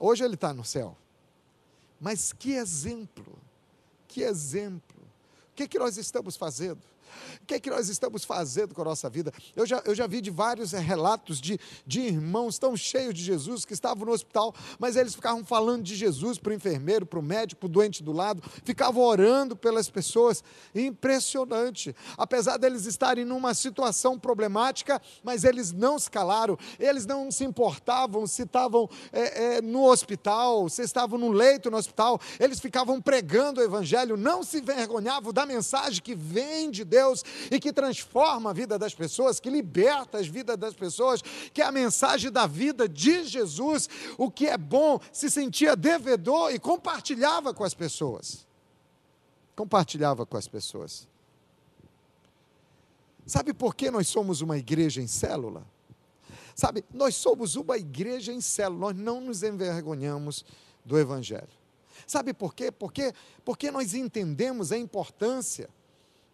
Hoje 0.00 0.24
ele 0.24 0.34
está 0.34 0.52
no 0.52 0.64
céu. 0.64 0.96
Mas 2.00 2.32
que 2.32 2.52
exemplo, 2.52 3.38
que 4.08 4.22
exemplo. 4.22 4.98
O 5.52 5.54
que, 5.54 5.68
que 5.68 5.78
nós 5.78 5.98
estamos 5.98 6.36
fazendo? 6.36 6.80
O 7.42 7.46
que 7.46 7.54
é 7.54 7.60
que 7.60 7.70
nós 7.70 7.88
estamos 7.88 8.24
fazendo 8.24 8.74
com 8.74 8.82
a 8.82 8.84
nossa 8.84 9.08
vida? 9.08 9.32
Eu 9.54 9.66
já, 9.66 9.82
eu 9.84 9.94
já 9.94 10.06
vi 10.06 10.20
de 10.20 10.30
vários 10.30 10.72
relatos 10.72 11.40
de, 11.40 11.58
de 11.86 12.00
irmãos 12.00 12.58
tão 12.58 12.76
cheios 12.76 13.14
de 13.14 13.22
Jesus 13.22 13.64
que 13.64 13.72
estavam 13.72 14.06
no 14.06 14.12
hospital, 14.12 14.54
mas 14.78 14.96
eles 14.96 15.14
ficavam 15.14 15.44
falando 15.44 15.82
de 15.82 15.94
Jesus 15.94 16.38
para 16.38 16.50
o 16.50 16.54
enfermeiro, 16.54 17.04
para 17.04 17.18
o 17.18 17.22
médico, 17.22 17.60
para 17.60 17.66
o 17.66 17.70
doente 17.70 18.02
do 18.02 18.12
lado, 18.12 18.42
ficavam 18.64 19.02
orando 19.02 19.56
pelas 19.56 19.88
pessoas. 19.88 20.42
Impressionante. 20.74 21.94
Apesar 22.16 22.56
deles 22.56 22.86
estarem 22.86 23.24
numa 23.24 23.54
situação 23.54 24.18
problemática, 24.18 25.00
mas 25.22 25.44
eles 25.44 25.72
não 25.72 25.98
se 25.98 26.10
calaram, 26.10 26.58
eles 26.78 27.06
não 27.06 27.30
se 27.30 27.44
importavam 27.44 28.26
se 28.26 28.42
estavam 28.42 28.88
é, 29.12 29.56
é, 29.56 29.62
no 29.62 29.84
hospital, 29.84 30.68
se 30.68 30.82
estavam 30.82 31.18
no 31.18 31.30
leito 31.30 31.70
no 31.70 31.76
hospital, 31.76 32.20
eles 32.38 32.60
ficavam 32.60 33.00
pregando 33.00 33.60
o 33.60 33.64
Evangelho, 33.64 34.16
não 34.16 34.42
se 34.42 34.58
envergonhavam 34.58 35.32
da 35.32 35.44
mensagem 35.44 36.02
que 36.02 36.14
vem 36.14 36.70
de 36.70 36.84
Deus 36.84 36.99
Deus 37.00 37.24
e 37.50 37.58
que 37.58 37.72
transforma 37.72 38.50
a 38.50 38.52
vida 38.52 38.78
das 38.78 38.94
pessoas, 38.94 39.40
que 39.40 39.48
liberta 39.48 40.18
as 40.18 40.26
vidas 40.26 40.56
das 40.56 40.74
pessoas, 40.74 41.22
que 41.52 41.62
é 41.62 41.64
a 41.64 41.72
mensagem 41.72 42.30
da 42.30 42.46
vida 42.46 42.88
de 42.88 43.24
Jesus, 43.24 43.88
o 44.18 44.30
que 44.30 44.46
é 44.46 44.58
bom, 44.58 45.00
se 45.12 45.30
sentia 45.30 45.74
devedor 45.74 46.52
e 46.52 46.58
compartilhava 46.58 47.54
com 47.54 47.64
as 47.64 47.74
pessoas. 47.74 48.46
Compartilhava 49.56 50.26
com 50.26 50.36
as 50.36 50.46
pessoas. 50.46 51.08
Sabe 53.26 53.52
por 53.52 53.74
que 53.74 53.90
nós 53.90 54.08
somos 54.08 54.40
uma 54.40 54.58
igreja 54.58 55.00
em 55.00 55.06
célula? 55.06 55.64
Sabe, 56.54 56.84
nós 56.92 57.14
somos 57.14 57.56
uma 57.56 57.78
igreja 57.78 58.32
em 58.32 58.40
célula, 58.40 58.92
nós 58.92 58.96
não 58.96 59.20
nos 59.20 59.42
envergonhamos 59.42 60.44
do 60.84 60.98
Evangelho. 60.98 61.48
Sabe 62.06 62.34
por 62.34 62.54
quê? 62.54 62.70
Porque, 62.72 63.14
porque 63.44 63.70
nós 63.70 63.94
entendemos 63.94 64.72
a 64.72 64.76
importância 64.76 65.70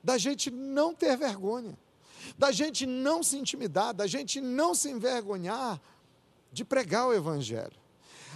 da 0.07 0.17
gente 0.17 0.53
não 0.53 0.95
ter 0.95 1.17
vergonha, 1.17 1.77
da 2.39 2.53
gente 2.53 2.87
não 2.87 3.25
se 3.25 3.37
intimidar, 3.37 3.93
da 3.93 4.07
gente 4.07 4.41
não 4.41 4.73
se 4.73 4.89
envergonhar 4.89 5.81
de 6.53 6.65
pregar 6.65 7.09
o 7.09 7.13
Evangelho. 7.13 7.77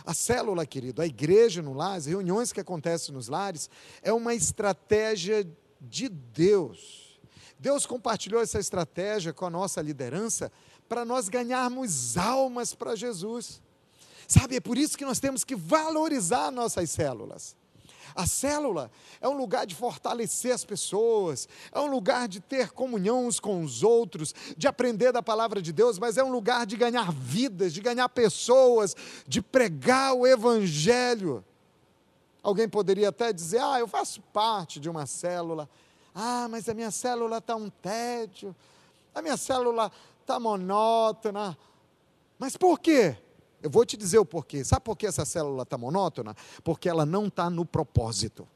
A 0.05 0.13
célula, 0.13 0.67
querido, 0.67 1.01
a 1.01 1.07
igreja 1.07 1.63
no 1.63 1.73
lar, 1.73 1.97
as 1.97 2.07
reuniões 2.07 2.53
que 2.53 2.59
acontecem 2.59 3.15
nos 3.15 3.29
lares, 3.29 3.71
é 4.03 4.13
uma 4.13 4.35
estratégia 4.35 5.49
de 5.81 6.09
Deus. 6.09 7.21
Deus 7.57 7.87
compartilhou 7.87 8.43
essa 8.43 8.59
estratégia 8.59 9.33
com 9.33 9.47
a 9.47 9.51
nossa 9.51 9.81
liderança 9.81 10.51
para 10.89 11.05
nós 11.05 11.29
ganharmos 11.29 12.17
almas 12.17 12.75
para 12.75 12.97
Jesus. 12.97 13.63
Sabe, 14.27 14.57
é 14.57 14.61
por 14.61 14.77
isso 14.77 14.99
que 14.99 15.05
nós 15.05 15.21
temos 15.21 15.45
que 15.45 15.55
valorizar 15.55 16.51
nossas 16.51 16.91
células. 16.91 17.55
A 18.15 18.27
célula 18.27 18.91
é 19.21 19.29
um 19.29 19.37
lugar 19.37 19.67
de 19.67 19.75
fortalecer 19.75 20.53
as 20.53 20.65
pessoas, 20.65 21.49
é 21.73 21.79
um 21.81 21.87
lugar 21.87 22.29
de 22.29 22.41
ter 22.41 22.71
comunhão 22.71 23.27
uns 23.27 23.39
com 23.39 23.63
os 23.63 23.83
outros, 23.83 24.35
de 24.57 24.67
aprender 24.67 25.13
da 25.13 25.23
palavra 25.23 25.61
de 25.61 25.73
Deus, 25.73 25.99
mas 25.99 26.17
é 26.17 26.25
um 26.25 26.31
lugar 26.31 26.67
de 26.67 26.77
ganhar 26.77 27.13
vidas, 27.13 27.73
de 27.73 27.81
ganhar 27.81 28.09
pessoas, 28.09 28.97
de 29.27 29.41
pregar 29.41 30.15
o 30.15 30.27
Evangelho. 30.27 31.45
Alguém 32.43 32.69
poderia 32.69 33.11
até 33.11 33.33
dizer: 33.33 33.61
Ah, 33.61 33.79
eu 33.79 33.87
faço 33.87 34.21
parte 34.33 34.81
de 34.81 34.89
uma 34.89 35.07
célula. 35.07 35.69
Ah, 36.15 36.49
mas 36.49 36.69
a 36.69 36.75
minha 36.75 36.91
célula 36.91 37.39
está 37.39 37.55
um 37.55 37.71
tédio, 37.71 38.55
a 39.15 39.23
minha 39.23 39.37
célula 39.37 39.93
está 40.21 40.41
monótona. 40.41 41.57
Mas 42.39 42.57
por 42.57 42.81
quê? 42.81 43.17
Eu 43.63 43.71
vou 43.71 43.85
te 43.85 43.97
dizer 43.97 44.19
o 44.19 44.25
porquê. 44.25 44.65
Sabe 44.65 44.83
por 44.83 44.97
que 44.97 45.07
essa 45.07 45.25
célula 45.25 45.65
está 45.65 45.77
monótona? 45.77 46.35
Porque 46.65 46.89
ela 46.89 47.05
não 47.05 47.27
está 47.27 47.51
no 47.51 47.65
propósito. 47.65 48.47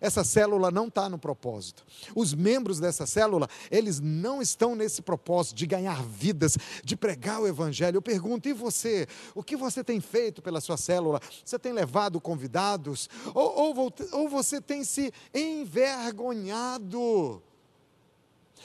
Essa 0.00 0.24
célula 0.24 0.70
não 0.70 0.88
está 0.88 1.08
no 1.08 1.18
propósito. 1.18 1.84
Os 2.14 2.34
membros 2.34 2.78
dessa 2.78 3.06
célula, 3.06 3.48
eles 3.70 4.00
não 4.00 4.42
estão 4.42 4.74
nesse 4.74 5.02
propósito 5.02 5.56
de 5.56 5.66
ganhar 5.66 6.02
vidas, 6.02 6.56
de 6.84 6.96
pregar 6.96 7.40
o 7.40 7.46
Evangelho. 7.46 7.96
Eu 7.96 8.02
pergunto, 8.02 8.48
e 8.48 8.52
você? 8.52 9.06
O 9.34 9.42
que 9.42 9.56
você 9.56 9.82
tem 9.82 10.00
feito 10.00 10.42
pela 10.42 10.60
sua 10.60 10.76
célula? 10.76 11.20
Você 11.44 11.58
tem 11.58 11.72
levado 11.72 12.20
convidados? 12.20 13.08
Ou, 13.34 13.76
ou, 13.76 13.92
ou 14.12 14.28
você 14.28 14.60
tem 14.60 14.84
se 14.84 15.12
envergonhado? 15.34 17.42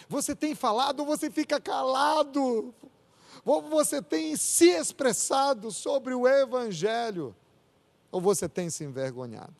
Você 0.09 0.35
tem 0.35 0.53
falado 0.53 0.99
ou 0.99 1.05
você 1.05 1.31
fica 1.31 1.59
calado? 1.59 2.73
Ou 3.45 3.61
você 3.61 4.01
tem 4.01 4.35
se 4.35 4.69
expressado 4.69 5.71
sobre 5.71 6.15
o 6.15 6.27
Evangelho? 6.27 7.35
Ou 8.11 8.19
você 8.19 8.49
tem 8.49 8.71
se 8.71 8.83
envergonhado? 8.83 9.53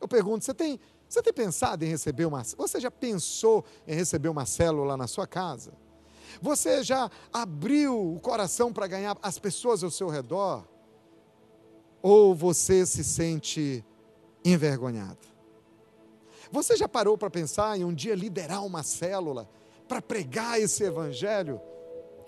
Eu 0.00 0.08
pergunto, 0.08 0.44
você 0.44 0.52
tem, 0.52 0.80
você 1.08 1.22
tem 1.22 1.32
pensado 1.32 1.84
em 1.84 1.88
receber 1.88 2.24
uma. 2.24 2.42
Você 2.42 2.80
já 2.80 2.90
pensou 2.90 3.64
em 3.86 3.94
receber 3.94 4.28
uma 4.28 4.44
célula 4.44 4.96
na 4.96 5.06
sua 5.06 5.28
casa? 5.28 5.72
Você 6.42 6.82
já 6.82 7.08
abriu 7.32 8.14
o 8.14 8.20
coração 8.20 8.72
para 8.72 8.88
ganhar 8.88 9.16
as 9.22 9.38
pessoas 9.38 9.84
ao 9.84 9.90
seu 9.90 10.08
redor? 10.08 10.66
Ou 12.02 12.34
você 12.34 12.84
se 12.84 13.04
sente 13.04 13.84
envergonhado? 14.44 15.26
Você 16.50 16.76
já 16.76 16.88
parou 16.88 17.16
para 17.16 17.30
pensar 17.30 17.78
em 17.78 17.84
um 17.84 17.94
dia 17.94 18.14
liderar 18.14 18.64
uma 18.64 18.82
célula 18.82 19.48
para 19.88 20.02
pregar 20.02 20.60
esse 20.60 20.82
evangelho? 20.82 21.60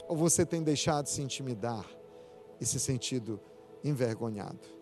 Ou 0.09 0.17
você 0.17 0.45
tem 0.45 0.63
deixado 0.63 1.05
de 1.05 1.11
se 1.11 1.23
intimidar 1.23 1.87
e 2.61 2.67
se 2.67 2.81
sentido 2.81 3.39
envergonhado? 3.85 4.79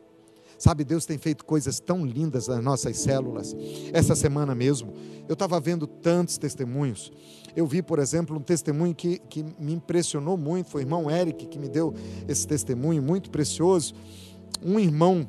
Sabe, 0.58 0.84
Deus 0.84 1.04
tem 1.04 1.18
feito 1.18 1.44
coisas 1.44 1.78
tão 1.78 2.06
lindas 2.06 2.48
nas 2.48 2.64
nossas 2.64 2.96
células. 2.96 3.54
Essa 3.92 4.14
semana 4.14 4.54
mesmo, 4.54 4.94
eu 5.28 5.34
estava 5.34 5.60
vendo 5.60 5.86
tantos 5.86 6.38
testemunhos. 6.38 7.12
Eu 7.54 7.66
vi, 7.66 7.82
por 7.82 7.98
exemplo, 7.98 8.36
um 8.36 8.40
testemunho 8.40 8.94
que, 8.94 9.18
que 9.18 9.42
me 9.58 9.74
impressionou 9.74 10.36
muito. 10.36 10.70
Foi 10.70 10.82
o 10.82 10.84
irmão 10.84 11.10
Eric 11.10 11.46
que 11.46 11.58
me 11.58 11.68
deu 11.68 11.92
esse 12.26 12.46
testemunho 12.46 13.02
muito 13.02 13.30
precioso. 13.30 13.94
Um 14.62 14.78
irmão 14.78 15.28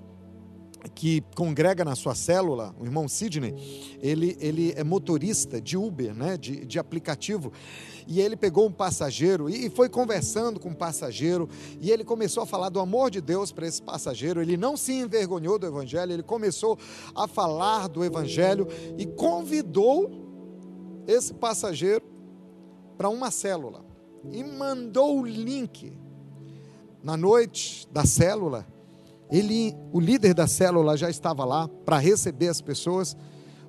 que 0.94 1.24
congrega 1.36 1.84
na 1.84 1.96
sua 1.96 2.16
célula, 2.16 2.76
o 2.80 2.86
irmão 2.86 3.08
Sidney, 3.08 3.54
ele, 4.02 4.38
ele 4.40 4.74
é 4.76 4.84
motorista 4.84 5.62
de 5.62 5.78
Uber, 5.78 6.14
né, 6.14 6.38
de, 6.38 6.66
de 6.66 6.80
aplicativo, 6.80 7.52
e 8.08 8.22
ele 8.22 8.36
pegou 8.36 8.68
um 8.68 8.72
passageiro 8.72 9.50
e 9.50 9.70
foi 9.70 9.90
conversando 9.90 10.60
com 10.60 10.70
o 10.70 10.76
passageiro, 10.76 11.50
e 11.82 11.92
ele 11.92 12.04
começou 12.04 12.44
a 12.44 12.46
falar 12.46 12.70
do 12.70 12.80
amor 12.80 13.12
de 13.12 13.22
Deus 13.22 13.52
para 13.52 13.68
esse 13.68 13.82
passageiro, 13.82 14.42
ele 14.42 14.58
não 14.58 14.78
se 14.78 14.94
envergonhou 14.94 15.60
do 15.60 15.66
Evangelho, 15.66 16.14
ele 16.14 16.24
começou 16.24 16.78
a 17.16 17.28
falar 17.28 17.88
do 17.88 18.04
Evangelho 18.04 18.68
e 18.98 19.06
convidou 19.06 20.26
esse 21.08 21.34
passageiro 21.34 22.04
para 22.98 23.10
uma 23.10 23.32
célula, 23.32 23.86
e 24.32 24.44
mandou 24.44 25.20
o 25.20 25.26
link. 25.26 25.98
Na 27.04 27.16
noite 27.16 27.88
da 27.92 28.06
célula, 28.06 28.66
ele, 29.32 29.76
o 29.92 30.00
líder 30.00 30.34
da 30.34 30.48
célula 30.48 30.96
já 30.96 31.10
estava 31.10 31.44
lá 31.44 31.68
para 31.86 31.98
receber 31.98 32.48
as 32.48 32.62
pessoas, 32.62 33.16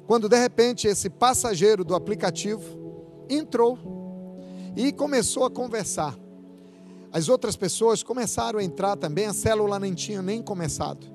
quando 0.07 0.29
de 0.29 0.38
repente 0.38 0.87
esse 0.87 1.11
passageiro 1.11 1.85
do 1.85 1.94
aplicativo 1.94 3.25
entrou 3.29 3.79
e 4.77 4.92
começou 4.92 5.44
a 5.44 5.51
conversar. 5.51 6.16
As 7.11 7.29
outras 7.29 7.57
pessoas 7.57 8.03
começaram 8.03 8.59
a 8.59 8.64
entrar 8.64 8.97
também, 8.97 9.27
a 9.27 9.33
célula 9.33 9.79
nem 9.79 9.94
tinha 9.94 10.23
nem 10.23 10.42
começado. 10.42 11.07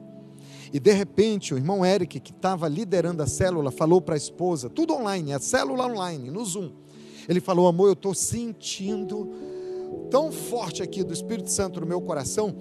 E 0.74 0.80
de 0.80 0.92
repente 0.92 1.54
o 1.54 1.58
irmão 1.58 1.86
Eric, 1.86 2.20
que 2.20 2.32
estava 2.32 2.68
liderando 2.68 3.22
a 3.22 3.28
célula, 3.28 3.72
falou 3.72 4.02
para 4.02 4.16
a 4.16 4.18
esposa, 4.18 4.70
tudo 4.70 4.94
online, 4.94 5.32
a 5.32 5.40
célula 5.40 5.86
online, 5.86 6.32
no 6.32 6.44
Zoom. 6.44 6.72
Ele 7.30 7.40
falou: 7.40 7.68
Amor, 7.68 7.88
eu 7.88 7.94
estou 7.94 8.14
sentindo 8.14 9.30
tão 10.10 10.32
forte 10.32 10.82
aqui 10.82 11.04
do 11.04 11.14
Espírito 11.14 11.50
Santo 11.52 11.80
no 11.80 11.86
meu 11.86 12.02
coração 12.02 12.56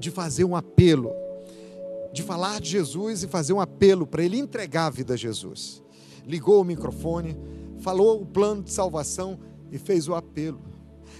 de 0.00 0.10
fazer 0.10 0.44
um 0.44 0.56
apelo, 0.56 1.12
de 2.12 2.22
falar 2.22 2.60
de 2.60 2.70
Jesus 2.70 3.22
e 3.22 3.28
fazer 3.28 3.52
um 3.52 3.60
apelo 3.60 4.06
para 4.06 4.24
ele 4.24 4.38
entregar 4.38 4.86
a 4.86 4.90
vida 4.90 5.14
a 5.14 5.16
Jesus. 5.16 5.82
Ligou 6.26 6.60
o 6.60 6.64
microfone, 6.64 7.36
falou 7.78 8.20
o 8.20 8.26
plano 8.26 8.62
de 8.62 8.72
salvação 8.72 9.38
e 9.70 9.78
fez 9.78 10.08
o 10.08 10.14
apelo. 10.14 10.69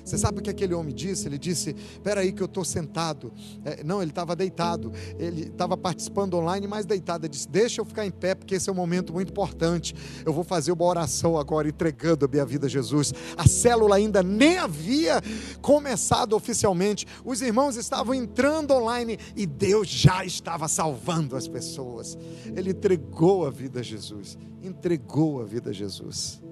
Você 0.04 0.18
sabe 0.18 0.40
o 0.40 0.42
que 0.42 0.50
aquele 0.50 0.74
homem 0.74 0.94
disse? 0.94 1.26
Ele 1.26 1.38
disse: 1.38 1.74
Espera 1.92 2.20
aí, 2.20 2.32
que 2.32 2.42
eu 2.42 2.46
estou 2.46 2.64
sentado. 2.64 3.32
É, 3.64 3.82
não, 3.84 4.02
ele 4.02 4.10
estava 4.10 4.34
deitado. 4.34 4.92
Ele 5.18 5.42
estava 5.42 5.76
participando 5.76 6.34
online, 6.34 6.66
mas 6.66 6.86
deitado. 6.86 7.26
Ele 7.26 7.32
disse: 7.32 7.48
Deixa 7.48 7.80
eu 7.80 7.84
ficar 7.84 8.06
em 8.06 8.10
pé, 8.10 8.34
porque 8.34 8.54
esse 8.54 8.68
é 8.68 8.72
um 8.72 8.76
momento 8.76 9.12
muito 9.12 9.30
importante. 9.30 9.94
Eu 10.24 10.32
vou 10.32 10.44
fazer 10.44 10.72
uma 10.72 10.84
oração 10.84 11.38
agora, 11.38 11.68
entregando 11.68 12.24
a 12.24 12.28
minha 12.28 12.44
vida 12.44 12.66
a 12.66 12.70
Jesus. 12.70 13.12
A 13.36 13.46
célula 13.46 13.96
ainda 13.96 14.22
nem 14.22 14.58
havia 14.58 15.20
começado 15.60 16.34
oficialmente. 16.34 17.06
Os 17.24 17.40
irmãos 17.42 17.76
estavam 17.76 18.14
entrando 18.14 18.72
online 18.72 19.18
e 19.36 19.46
Deus 19.46 19.88
já 19.88 20.24
estava 20.24 20.68
salvando 20.68 21.36
as 21.36 21.48
pessoas. 21.48 22.16
Ele 22.56 22.70
entregou 22.70 23.46
a 23.46 23.50
vida 23.50 23.80
a 23.80 23.82
Jesus. 23.82 24.38
Entregou 24.62 25.40
a 25.40 25.44
vida 25.44 25.70
a 25.70 25.72
Jesus. 25.72 26.42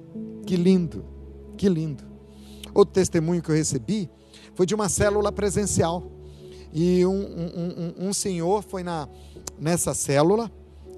Que 0.47 0.57
lindo, 0.57 1.05
que 1.57 1.69
lindo. 1.69 2.18
Outro 2.75 2.95
testemunho 2.95 3.43
que 3.43 3.51
eu 3.51 3.55
recebi 3.55 4.11
foi 4.55 4.67
de 4.67 4.75
uma 4.75 4.89
célula 4.89 5.31
presencial. 5.33 6.11
E 6.73 7.05
um, 7.07 7.13
um, 7.13 8.05
um, 8.05 8.09
um 8.09 8.13
senhor 8.13 8.63
foi 8.63 8.83
na, 8.83 9.09
nessa 9.59 9.95
célula, 9.95 10.51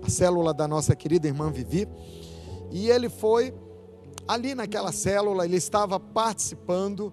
a 0.03 0.11
célula 0.11 0.53
da 0.53 0.67
nossa 0.67 0.97
querida 0.97 1.29
irmã 1.29 1.51
Vivi, 1.51 1.87
e 2.71 2.89
ele 2.89 3.09
foi 3.09 3.55
ali 4.27 4.55
naquela 4.55 4.93
célula, 4.93 5.45
ele 5.45 5.57
estava 5.57 5.99
participando, 5.99 7.13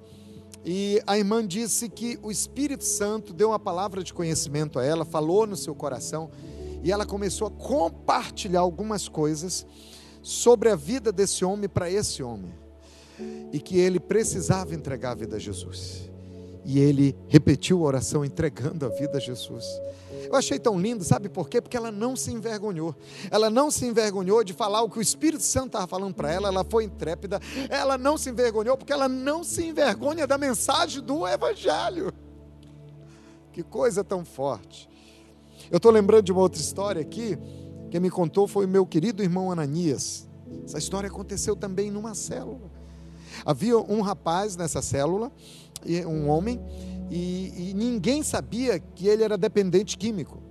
e 0.66 1.02
a 1.08 1.18
irmã 1.18 1.46
disse 1.46 1.90
que 1.90 2.20
o 2.22 2.32
Espírito 2.32 2.84
Santo 2.84 3.34
deu 3.34 3.50
uma 3.50 3.60
palavra 3.60 4.04
de 4.04 4.14
conhecimento 4.14 4.80
a 4.80 4.84
ela, 4.86 5.06
falou 5.06 5.48
no 5.48 5.56
seu 5.56 5.74
coração, 5.74 6.30
e 6.84 6.92
ela 6.92 7.06
começou 7.06 7.48
a 7.48 7.52
compartilhar 7.52 8.60
algumas 8.60 9.08
coisas 9.08 9.66
sobre 10.22 10.70
a 10.70 10.76
vida 10.76 11.12
desse 11.12 11.44
homem 11.46 11.70
para 11.70 11.90
esse 11.90 12.22
homem, 12.22 12.54
e 13.52 13.60
que 13.60 13.78
ele 13.78 14.00
precisava 14.00 14.76
entregar 14.76 15.12
a 15.12 15.16
vida 15.16 15.36
a 15.38 15.40
Jesus. 15.40 16.10
E 16.64 16.80
ele 16.80 17.16
repetiu 17.28 17.80
a 17.80 17.88
oração 17.88 18.26
entregando 18.26 18.86
a 18.86 18.90
vida 18.90 19.18
a 19.18 19.22
Jesus. 19.22 19.66
Eu 20.26 20.36
achei 20.36 20.60
tão 20.60 20.78
lindo, 20.78 21.04
sabe 21.04 21.30
por 21.30 21.48
quê? 21.48 21.62
Porque 21.62 21.78
ela 21.78 21.92
não 21.92 22.16
se 22.16 22.32
envergonhou. 22.32 22.94
Ela 23.32 23.50
não 23.50 23.72
se 23.72 23.86
envergonhou 23.86 24.44
de 24.44 24.52
falar 24.52 24.82
o 24.82 24.90
que 24.90 25.00
o 25.00 25.02
Espírito 25.02 25.44
Santo 25.44 25.68
estava 25.68 25.88
falando 25.88 26.14
para 26.14 26.32
ela, 26.32 26.50
ela 26.50 26.66
foi 26.66 26.84
intrépida. 26.84 27.40
Ela 27.70 27.98
não 27.98 28.18
se 28.18 28.30
envergonhou 28.30 28.76
porque 28.76 28.92
ela 28.92 29.08
não 29.08 29.44
se 29.44 29.64
envergonha 29.64 30.28
da 30.28 30.38
mensagem 30.38 31.02
do 31.02 31.26
Evangelho. 31.26 32.12
Que 33.54 33.64
coisa 33.64 34.04
tão 34.04 34.26
forte. 34.26 34.90
Eu 35.72 35.78
estou 35.78 35.92
lembrando 35.92 36.24
de 36.24 36.32
uma 36.32 36.42
outra 36.42 36.60
história 36.60 37.02
aqui, 37.02 37.38
quem 37.90 38.00
me 38.00 38.10
contou 38.10 38.48
foi 38.48 38.66
o 38.66 38.70
meu 38.70 38.86
querido 38.86 39.24
irmão 39.24 39.52
Ananias. 39.52 40.28
Essa 40.64 40.78
história 40.78 41.10
aconteceu 41.10 41.56
também 41.56 41.90
numa 41.90 42.14
célula. 42.14 42.77
Havia 43.46 43.78
um 43.78 44.02
rapaz 44.02 44.56
nessa 44.56 44.82
célula 44.82 45.32
um 46.06 46.30
homem, 46.30 46.60
e, 47.10 47.70
e 47.70 47.74
ninguém 47.74 48.24
sabia 48.24 48.80
que 48.80 49.08
ele 49.08 49.24
era 49.24 49.38
dependente 49.38 49.98
químico. 49.98 50.42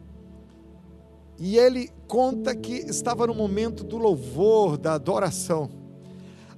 E 1.38 1.58
ele 1.58 1.90
conta 2.08 2.54
que 2.54 2.72
estava 2.72 3.26
no 3.26 3.34
momento 3.34 3.84
do 3.84 3.98
louvor, 3.98 4.78
da 4.78 4.94
adoração. 4.94 5.68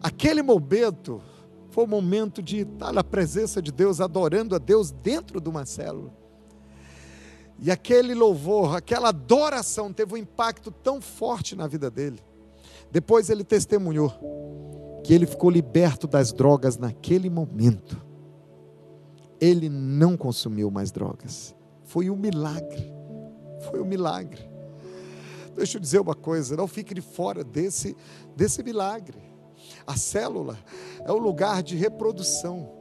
Aquele 0.00 0.42
momento 0.42 1.20
foi 1.70 1.84
o 1.84 1.88
momento 1.88 2.40
de 2.40 2.58
estar 2.58 2.92
na 2.92 3.02
presença 3.02 3.60
de 3.60 3.72
Deus, 3.72 4.00
adorando 4.00 4.54
a 4.54 4.58
Deus 4.58 4.92
dentro 4.92 5.40
de 5.40 5.48
uma 5.48 5.66
célula. 5.66 6.12
E 7.60 7.72
aquele 7.72 8.14
louvor, 8.14 8.76
aquela 8.76 9.08
adoração 9.08 9.92
teve 9.92 10.14
um 10.14 10.16
impacto 10.16 10.70
tão 10.70 11.00
forte 11.00 11.56
na 11.56 11.66
vida 11.66 11.90
dele. 11.90 12.20
Depois 12.90 13.28
ele 13.30 13.42
testemunhou 13.42 14.12
que 15.08 15.14
ele 15.14 15.24
ficou 15.24 15.48
liberto 15.48 16.06
das 16.06 16.34
drogas 16.34 16.76
naquele 16.76 17.30
momento 17.30 18.06
ele 19.40 19.70
não 19.70 20.18
consumiu 20.18 20.70
mais 20.70 20.92
drogas. 20.92 21.56
Foi 21.84 22.10
um 22.10 22.14
milagre. 22.14 22.92
Foi 23.70 23.80
um 23.80 23.86
milagre. 23.86 24.46
Deixa 25.56 25.78
eu 25.78 25.80
dizer 25.80 25.98
uma 25.98 26.14
coisa, 26.14 26.58
não 26.58 26.68
fique 26.68 26.92
de 26.92 27.00
fora 27.00 27.42
desse, 27.42 27.96
desse 28.36 28.62
milagre. 28.62 29.16
A 29.86 29.96
célula 29.96 30.58
é 31.02 31.10
um 31.10 31.16
lugar 31.16 31.62
de 31.62 31.74
reprodução, 31.74 32.78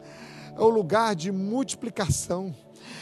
é 0.53 0.61
um 0.61 0.67
lugar 0.67 1.15
de 1.15 1.31
multiplicação, 1.31 2.53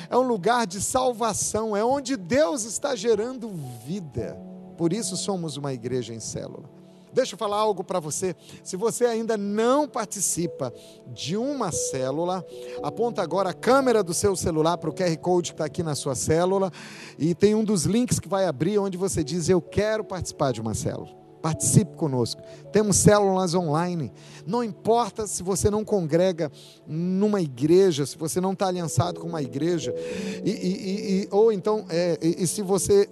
é 0.07 0.15
um 0.15 0.21
lugar 0.21 0.67
de 0.67 0.79
salvação, 0.79 1.75
é 1.75 1.83
onde 1.83 2.15
Deus 2.15 2.63
está 2.63 2.95
gerando 2.95 3.49
vida. 3.87 4.37
Por 4.77 4.93
isso 4.93 5.17
somos 5.17 5.57
uma 5.57 5.73
igreja 5.73 6.13
em 6.13 6.19
célula. 6.19 6.74
Deixa 7.15 7.33
eu 7.33 7.39
falar 7.39 7.55
algo 7.55 7.81
para 7.81 7.97
você. 7.97 8.35
Se 8.61 8.75
você 8.75 9.05
ainda 9.05 9.37
não 9.37 9.87
participa 9.87 10.73
de 11.07 11.37
uma 11.37 11.71
célula, 11.71 12.45
aponta 12.83 13.21
agora 13.21 13.51
a 13.51 13.53
câmera 13.53 14.03
do 14.03 14.13
seu 14.13 14.35
celular 14.35 14.77
para 14.77 14.89
o 14.89 14.93
QR 14.93 15.17
Code 15.19 15.51
que 15.51 15.53
está 15.53 15.63
aqui 15.63 15.81
na 15.81 15.95
sua 15.95 16.13
célula 16.13 16.69
e 17.17 17.33
tem 17.33 17.55
um 17.55 17.63
dos 17.63 17.85
links 17.85 18.19
que 18.19 18.27
vai 18.27 18.45
abrir 18.45 18.77
onde 18.79 18.97
você 18.97 19.23
diz: 19.23 19.47
Eu 19.47 19.61
quero 19.61 20.03
participar 20.03 20.51
de 20.51 20.59
uma 20.59 20.73
célula. 20.73 21.07
Participe 21.41 21.95
conosco. 21.95 22.41
Temos 22.73 22.97
células 22.97 23.53
online. 23.53 24.11
Não 24.45 24.61
importa 24.61 25.25
se 25.25 25.41
você 25.41 25.69
não 25.69 25.85
congrega 25.85 26.51
numa 26.85 27.39
igreja, 27.39 28.05
se 28.05 28.17
você 28.17 28.41
não 28.41 28.51
está 28.51 28.67
aliançado 28.67 29.21
com 29.21 29.27
uma 29.27 29.41
igreja, 29.41 29.93
e, 30.43 30.49
e, 30.49 31.21
e 31.21 31.27
ou 31.31 31.51
então, 31.51 31.85
é, 31.87 32.17
e, 32.19 32.45
se 32.45 32.61
você 32.61 33.07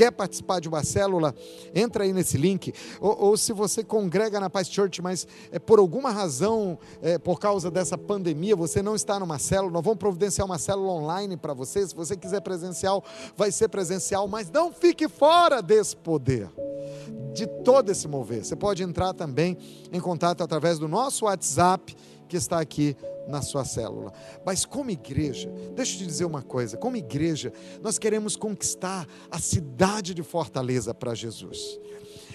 quer 0.00 0.10
participar 0.10 0.60
de 0.60 0.68
uma 0.68 0.82
célula, 0.82 1.34
entra 1.74 2.04
aí 2.04 2.12
nesse 2.14 2.38
link. 2.38 2.72
Ou, 3.02 3.24
ou 3.26 3.36
se 3.36 3.52
você 3.52 3.84
congrega 3.84 4.40
na 4.40 4.48
Paz 4.48 4.66
Church, 4.66 5.02
mas 5.02 5.26
é, 5.52 5.58
por 5.58 5.78
alguma 5.78 6.10
razão, 6.10 6.78
é, 7.02 7.18
por 7.18 7.38
causa 7.38 7.70
dessa 7.70 7.98
pandemia, 7.98 8.56
você 8.56 8.80
não 8.80 8.94
está 8.94 9.20
numa 9.20 9.38
célula, 9.38 9.70
nós 9.70 9.84
vamos 9.84 9.98
providenciar 9.98 10.46
uma 10.46 10.56
célula 10.56 10.90
online 10.90 11.36
para 11.36 11.52
você. 11.52 11.86
Se 11.86 11.94
você 11.94 12.16
quiser 12.16 12.40
presencial, 12.40 13.04
vai 13.36 13.52
ser 13.52 13.68
presencial, 13.68 14.26
mas 14.26 14.50
não 14.50 14.72
fique 14.72 15.06
fora 15.06 15.60
desse 15.60 15.94
poder, 15.94 16.48
de 17.34 17.46
todo 17.62 17.92
esse 17.92 18.08
mover. 18.08 18.42
Você 18.42 18.56
pode 18.56 18.82
entrar 18.82 19.12
também 19.12 19.58
em 19.92 20.00
contato 20.00 20.42
através 20.42 20.78
do 20.78 20.88
nosso 20.88 21.26
WhatsApp 21.26 21.94
que 22.30 22.36
está 22.36 22.60
aqui 22.60 22.96
na 23.26 23.42
sua 23.42 23.64
célula. 23.64 24.12
Mas 24.46 24.64
como 24.64 24.90
igreja, 24.90 25.50
deixa 25.74 25.94
eu 25.94 25.98
te 25.98 26.06
dizer 26.06 26.24
uma 26.24 26.42
coisa: 26.42 26.76
como 26.76 26.96
igreja, 26.96 27.52
nós 27.82 27.98
queremos 27.98 28.36
conquistar 28.36 29.06
a 29.30 29.38
cidade 29.38 30.14
de 30.14 30.22
Fortaleza 30.22 30.94
para 30.94 31.14
Jesus. 31.14 31.78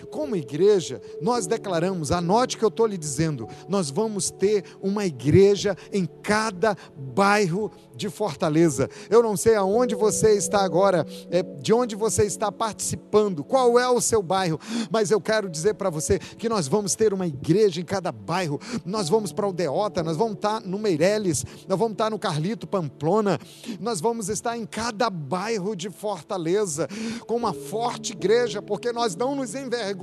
Como 0.05 0.35
igreja, 0.35 1.01
nós 1.21 1.47
declaramos, 1.47 2.11
anote 2.11 2.57
que 2.57 2.63
eu 2.63 2.69
estou 2.69 2.85
lhe 2.85 2.97
dizendo, 2.97 3.47
nós 3.67 3.89
vamos 3.89 4.29
ter 4.31 4.63
uma 4.81 5.05
igreja 5.05 5.75
em 5.91 6.05
cada 6.05 6.77
bairro 6.95 7.71
de 7.95 8.09
Fortaleza. 8.09 8.89
Eu 9.09 9.23
não 9.23 9.37
sei 9.37 9.55
aonde 9.55 9.95
você 9.95 10.33
está 10.33 10.63
agora, 10.63 11.05
é, 11.29 11.41
de 11.41 11.73
onde 11.73 11.95
você 11.95 12.23
está 12.23 12.51
participando, 12.51 13.43
qual 13.43 13.79
é 13.79 13.89
o 13.89 14.01
seu 14.01 14.21
bairro, 14.21 14.59
mas 14.91 15.11
eu 15.11 15.21
quero 15.21 15.49
dizer 15.49 15.75
para 15.75 15.89
você 15.89 16.19
que 16.19 16.49
nós 16.49 16.67
vamos 16.67 16.95
ter 16.95 17.13
uma 17.13 17.25
igreja 17.25 17.79
em 17.81 17.85
cada 17.85 18.11
bairro. 18.11 18.59
Nós 18.85 19.09
vamos 19.09 19.31
para 19.31 19.47
o 19.47 19.53
Deota, 19.53 20.03
nós 20.03 20.17
vamos 20.17 20.35
estar 20.35 20.61
no 20.61 20.77
Meireles, 20.77 21.45
nós 21.67 21.79
vamos 21.79 21.93
estar 21.93 22.09
no 22.09 22.19
Carlito 22.19 22.67
Pamplona, 22.67 23.39
nós 23.79 24.01
vamos 24.01 24.29
estar 24.29 24.57
em 24.57 24.65
cada 24.65 25.09
bairro 25.09 25.75
de 25.75 25.89
Fortaleza 25.89 26.87
com 27.25 27.35
uma 27.35 27.53
forte 27.53 28.13
igreja, 28.13 28.61
porque 28.61 28.91
nós 28.91 29.15
não 29.15 29.35
nos 29.35 29.55
envergonhamos 29.55 29.94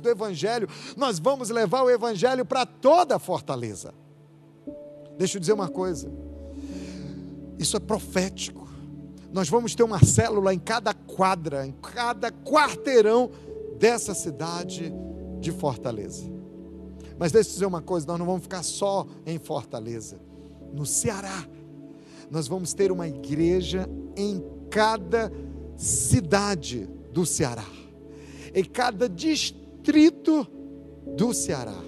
do 0.00 0.08
Evangelho, 0.08 0.68
nós 0.96 1.18
vamos 1.18 1.50
levar 1.50 1.82
o 1.82 1.90
Evangelho 1.90 2.44
para 2.44 2.64
toda 2.64 3.16
a 3.16 3.18
Fortaleza. 3.18 3.92
Deixa 5.18 5.36
eu 5.36 5.40
dizer 5.40 5.52
uma 5.52 5.68
coisa. 5.68 6.10
Isso 7.58 7.76
é 7.76 7.80
profético. 7.80 8.68
Nós 9.32 9.48
vamos 9.48 9.74
ter 9.74 9.82
uma 9.82 10.04
célula 10.04 10.52
em 10.52 10.58
cada 10.58 10.92
quadra, 10.92 11.66
em 11.66 11.72
cada 11.72 12.30
quarteirão 12.30 13.30
dessa 13.78 14.14
cidade 14.14 14.92
de 15.40 15.50
Fortaleza. 15.50 16.30
Mas 17.18 17.32
deixa 17.32 17.50
eu 17.50 17.52
dizer 17.54 17.66
uma 17.66 17.82
coisa: 17.82 18.06
nós 18.06 18.18
não 18.18 18.26
vamos 18.26 18.42
ficar 18.42 18.62
só 18.62 19.06
em 19.24 19.38
Fortaleza. 19.38 20.20
No 20.72 20.86
Ceará, 20.86 21.46
nós 22.30 22.48
vamos 22.48 22.72
ter 22.72 22.90
uma 22.90 23.06
igreja 23.06 23.88
em 24.16 24.42
cada 24.70 25.30
cidade 25.76 26.88
do 27.12 27.26
Ceará, 27.26 27.66
em 28.54 28.64
cada 28.64 29.08
distrito 29.08 30.46
do 31.16 31.32
Ceará. 31.32 31.78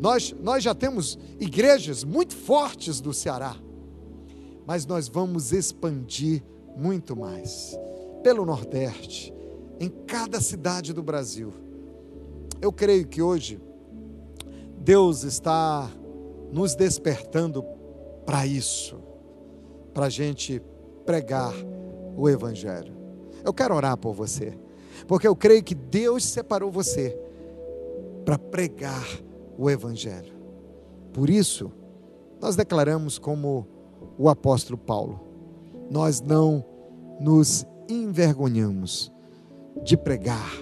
Nós, 0.00 0.34
nós 0.42 0.62
já 0.62 0.74
temos 0.74 1.18
igrejas 1.38 2.04
muito 2.04 2.34
fortes 2.34 3.00
do 3.00 3.12
Ceará 3.12 3.56
mas 4.66 4.86
nós 4.86 5.08
vamos 5.08 5.52
expandir 5.52 6.42
muito 6.76 7.14
mais 7.14 7.78
pelo 8.22 8.44
Nordeste, 8.44 9.32
em 9.78 9.88
cada 9.88 10.40
cidade 10.40 10.92
do 10.92 11.02
Brasil. 11.02 11.52
Eu 12.60 12.72
creio 12.72 13.06
que 13.06 13.20
hoje 13.20 13.60
Deus 14.78 15.22
está 15.22 15.90
nos 16.50 16.74
despertando 16.74 17.62
para 18.24 18.46
isso, 18.46 18.98
para 19.92 20.06
a 20.06 20.10
gente 20.10 20.62
pregar 21.04 21.52
o 22.16 22.28
Evangelho. 22.28 22.94
Eu 23.44 23.52
quero 23.52 23.74
orar 23.74 23.98
por 23.98 24.14
você, 24.14 24.56
porque 25.06 25.26
eu 25.26 25.36
creio 25.36 25.62
que 25.62 25.74
Deus 25.74 26.24
separou 26.24 26.70
você 26.70 27.18
para 28.24 28.38
pregar 28.38 29.06
o 29.58 29.70
Evangelho. 29.70 30.32
Por 31.12 31.30
isso, 31.30 31.70
nós 32.40 32.56
declaramos 32.56 33.18
como 33.18 33.66
o 34.18 34.28
apóstolo 34.28 34.78
Paulo. 34.78 35.20
Nós 35.90 36.20
não 36.20 36.64
nos 37.20 37.64
envergonhamos 37.88 39.12
de 39.82 39.96
pregar 39.96 40.52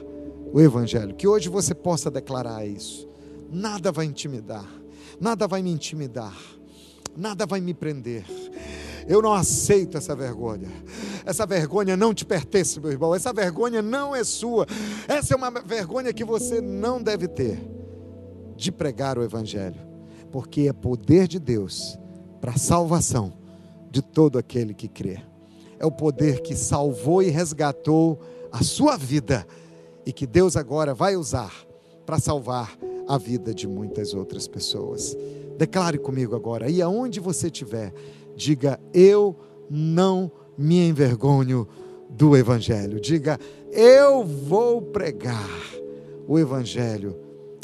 o 0.53 0.61
Evangelho. 0.61 1.15
Que 1.15 1.27
hoje 1.27 1.49
você 1.49 1.75
possa 1.75 2.11
declarar 2.11 2.67
isso. 2.67 3.09
Nada 3.51 3.93
vai 3.93 4.07
intimidar, 4.07 4.67
nada 5.21 5.47
vai 5.47 5.63
me 5.63 5.71
intimidar, 5.71 6.37
nada 7.17 7.47
vai 7.47 7.61
me 7.61 7.75
prender. 7.75 8.25
Eu 9.07 9.21
não 9.21 9.33
aceito 9.33 9.99
essa 9.99 10.15
vergonha. 10.15 10.69
Essa 11.25 11.47
vergonha 11.47 11.97
não 11.97 12.13
te 12.13 12.25
pertence, 12.25 12.81
meu 12.81 12.91
irmão. 12.91 13.15
Essa 13.15 13.33
vergonha 13.33 13.81
não 13.81 14.15
é 14.15 14.25
sua. 14.25 14.67
Essa 15.09 15.35
é 15.35 15.37
uma 15.37 15.51
vergonha 15.51 16.13
que 16.13 16.25
você 16.25 16.61
não 16.61 17.03
deve 17.03 17.29
ter 17.29 17.61
de 18.57 18.71
pregar 18.71 19.19
o 19.19 19.23
Evangelho, 19.23 19.81
porque 20.31 20.69
é 20.69 20.73
poder 20.73 21.27
de 21.27 21.39
Deus 21.39 21.99
para 22.41 22.57
salvação 22.57 23.33
de 23.91 24.01
todo 24.03 24.39
aquele 24.39 24.75
que 24.75 24.89
crê. 24.89 25.21
é 25.79 25.87
o 25.87 25.91
poder 25.91 26.43
que 26.43 26.55
salvou 26.55 27.23
e 27.23 27.29
resgatou 27.29 28.21
a 28.53 28.63
sua 28.63 28.97
vida 28.97 29.45
e 30.07 30.13
que 30.13 30.27
Deus 30.27 30.57
agora 30.57 30.95
vai 30.95 31.17
usar 31.17 31.53
para 32.07 32.21
salvar 32.21 32.77
a 33.09 33.19
vida 33.19 33.53
de 33.53 33.67
muitas 33.67 34.15
outras 34.15 34.47
pessoas. 34.47 35.17
Declare 35.59 35.99
comigo 35.99 36.37
agora, 36.37 36.71
e 36.71 36.81
aonde 36.81 37.19
você 37.21 37.47
estiver, 37.49 37.93
diga: 38.37 38.79
Eu 38.95 39.37
não 39.69 40.31
me 40.57 40.89
envergonho 40.89 41.67
do 42.09 42.37
Evangelho. 42.37 43.01
Diga: 43.01 43.39
Eu 43.71 44.25
vou 44.25 44.83
pregar 44.83 45.49
o 46.27 46.39
Evangelho 46.39 47.17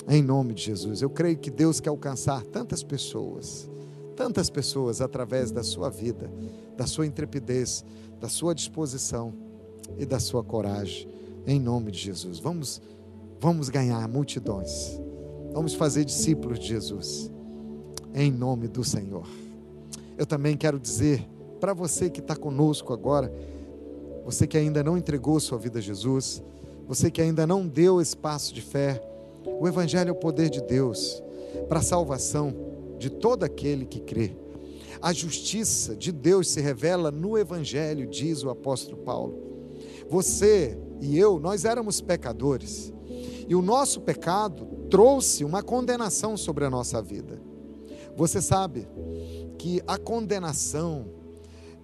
em 0.08 0.22
nome 0.22 0.54
de 0.54 0.62
Jesus. 0.62 1.02
Eu 1.02 1.10
creio 1.10 1.36
que 1.36 1.50
Deus 1.50 1.80
quer 1.80 1.90
alcançar 1.90 2.42
tantas 2.46 2.82
pessoas, 2.82 3.70
tantas 4.16 4.48
pessoas 4.48 5.00
através 5.00 5.50
da 5.50 5.62
sua 5.62 5.90
vida, 5.90 6.30
da 6.76 6.86
sua 6.86 7.06
intrepidez, 7.06 7.84
da 8.18 8.28
sua 8.28 8.54
disposição 8.54 9.34
e 9.98 10.06
da 10.06 10.18
sua 10.18 10.42
coragem, 10.42 11.08
em 11.46 11.60
nome 11.60 11.92
de 11.92 11.98
Jesus. 11.98 12.38
Vamos, 12.38 12.80
vamos 13.38 13.68
ganhar 13.68 14.08
multidões, 14.08 15.00
vamos 15.52 15.74
fazer 15.74 16.04
discípulos 16.04 16.58
de 16.58 16.68
Jesus, 16.68 17.30
em 18.14 18.32
nome 18.32 18.66
do 18.66 18.82
Senhor. 18.82 19.26
Eu 20.16 20.26
também 20.26 20.56
quero 20.56 20.80
dizer 20.80 21.28
para 21.58 21.74
você 21.74 22.08
que 22.08 22.20
está 22.20 22.36
conosco 22.36 22.92
agora, 22.92 23.32
você 24.24 24.46
que 24.46 24.56
ainda 24.56 24.82
não 24.82 24.96
entregou 24.96 25.38
sua 25.40 25.58
vida 25.58 25.78
a 25.78 25.82
Jesus, 25.82 26.42
você 26.86 27.10
que 27.10 27.20
ainda 27.20 27.46
não 27.46 27.66
deu 27.66 28.00
espaço 28.00 28.54
de 28.54 28.62
fé, 28.62 29.02
o 29.44 29.66
Evangelho 29.66 30.08
é 30.08 30.12
o 30.12 30.16
poder 30.16 30.50
de 30.50 30.60
Deus 30.62 31.22
para 31.68 31.80
a 31.80 31.82
salvação 31.82 32.54
de 32.98 33.10
todo 33.10 33.44
aquele 33.44 33.84
que 33.84 34.00
crê. 34.00 34.36
A 35.00 35.12
justiça 35.12 35.94
de 35.94 36.10
Deus 36.10 36.48
se 36.48 36.60
revela 36.60 37.10
no 37.10 37.38
Evangelho, 37.38 38.06
diz 38.06 38.42
o 38.42 38.50
apóstolo 38.50 38.96
Paulo. 38.98 39.38
Você 40.08 40.78
e 41.00 41.18
eu, 41.18 41.38
nós 41.38 41.64
éramos 41.64 42.00
pecadores. 42.00 42.92
E 43.48 43.54
o 43.54 43.62
nosso 43.62 44.00
pecado 44.00 44.66
trouxe 44.90 45.44
uma 45.44 45.62
condenação 45.62 46.36
sobre 46.36 46.64
a 46.64 46.70
nossa 46.70 47.00
vida. 47.00 47.40
Você 48.16 48.42
sabe 48.42 48.88
que 49.58 49.80
a 49.86 49.96
condenação, 49.96 51.06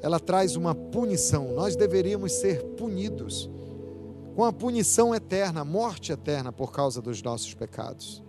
ela 0.05 0.21
traz 0.21 0.55
uma 0.55 0.75
punição. 0.75 1.53
Nós 1.55 1.75
deveríamos 1.75 2.33
ser 2.33 2.63
punidos 2.77 3.51
com 4.37 4.45
a 4.45 4.53
punição 4.53 5.15
eterna, 5.15 5.65
morte 5.65 6.13
eterna 6.13 6.53
por 6.53 6.73
causa 6.73 7.01
dos 7.01 7.23
nossos 7.23 7.55
pecados. 7.55 8.23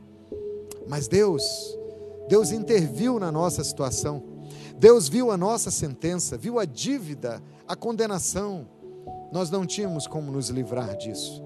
Mas 0.87 1.07
Deus, 1.07 1.43
Deus 2.29 2.51
interviu 2.51 3.19
na 3.19 3.31
nossa 3.31 3.63
situação 3.63 4.35
Deus 4.77 5.07
viu 5.07 5.31
a 5.31 5.37
nossa 5.37 5.71
sentença, 5.71 6.37
viu 6.37 6.59
a 6.59 6.65
dívida, 6.65 7.41
a 7.67 7.75
condenação. 7.75 8.67
Nós 9.31 9.49
não 9.49 9.65
tínhamos 9.65 10.05
como 10.05 10.31
nos 10.31 10.49
livrar 10.49 10.97
disso. 10.97 11.41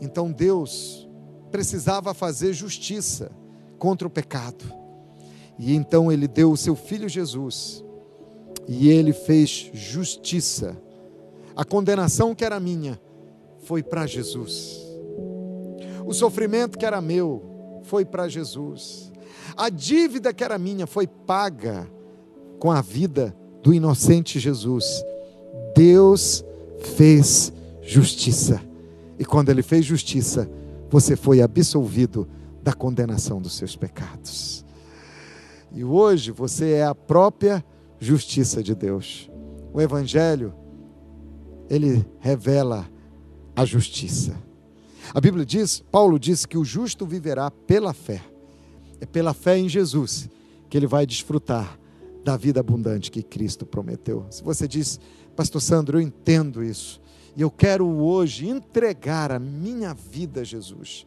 Então 0.00 0.32
Deus 0.32 1.08
precisava 1.50 2.12
fazer 2.12 2.52
justiça 2.52 3.30
contra 3.78 4.06
o 4.06 4.10
pecado. 4.10 4.64
E 5.58 5.74
então 5.74 6.10
ele 6.10 6.26
deu 6.26 6.50
o 6.50 6.56
seu 6.56 6.74
filho 6.74 7.08
Jesus. 7.08 7.83
E 8.66 8.88
ele 8.88 9.12
fez 9.12 9.70
justiça. 9.72 10.76
A 11.56 11.64
condenação 11.64 12.34
que 12.34 12.44
era 12.44 12.58
minha 12.58 13.00
foi 13.60 13.82
para 13.82 14.06
Jesus. 14.06 14.80
O 16.06 16.12
sofrimento 16.12 16.78
que 16.78 16.84
era 16.84 17.00
meu 17.00 17.80
foi 17.84 18.04
para 18.04 18.28
Jesus. 18.28 19.12
A 19.56 19.68
dívida 19.68 20.32
que 20.32 20.42
era 20.42 20.58
minha 20.58 20.86
foi 20.86 21.06
paga 21.06 21.88
com 22.58 22.70
a 22.70 22.80
vida 22.80 23.34
do 23.62 23.72
inocente 23.72 24.40
Jesus. 24.40 25.04
Deus 25.74 26.44
fez 26.96 27.52
justiça. 27.82 28.60
E 29.18 29.24
quando 29.24 29.50
ele 29.50 29.62
fez 29.62 29.84
justiça, 29.84 30.50
você 30.90 31.16
foi 31.16 31.40
absolvido 31.40 32.28
da 32.62 32.72
condenação 32.72 33.40
dos 33.40 33.56
seus 33.56 33.76
pecados. 33.76 34.64
E 35.72 35.84
hoje 35.84 36.30
você 36.30 36.72
é 36.72 36.84
a 36.84 36.94
própria 36.94 37.64
justiça 38.04 38.62
de 38.62 38.74
Deus. 38.74 39.30
O 39.72 39.80
evangelho 39.80 40.54
ele 41.68 42.06
revela 42.20 42.88
a 43.56 43.64
justiça. 43.64 44.36
A 45.12 45.20
Bíblia 45.20 45.44
diz, 45.44 45.82
Paulo 45.90 46.18
diz 46.18 46.46
que 46.46 46.56
o 46.56 46.64
justo 46.64 47.06
viverá 47.06 47.50
pela 47.50 47.92
fé. 47.92 48.22
É 49.00 49.06
pela 49.06 49.34
fé 49.34 49.58
em 49.58 49.68
Jesus 49.68 50.28
que 50.68 50.76
ele 50.76 50.86
vai 50.86 51.06
desfrutar 51.06 51.78
da 52.24 52.36
vida 52.36 52.60
abundante 52.60 53.10
que 53.10 53.22
Cristo 53.22 53.66
prometeu. 53.66 54.26
Se 54.30 54.42
você 54.42 54.66
diz, 54.66 54.98
Pastor 55.36 55.60
Sandro, 55.60 55.98
eu 55.98 56.02
entendo 56.02 56.64
isso, 56.64 57.00
e 57.36 57.42
eu 57.42 57.50
quero 57.50 57.86
hoje 57.86 58.48
entregar 58.48 59.30
a 59.30 59.38
minha 59.38 59.92
vida 59.92 60.40
a 60.40 60.44
Jesus. 60.44 61.04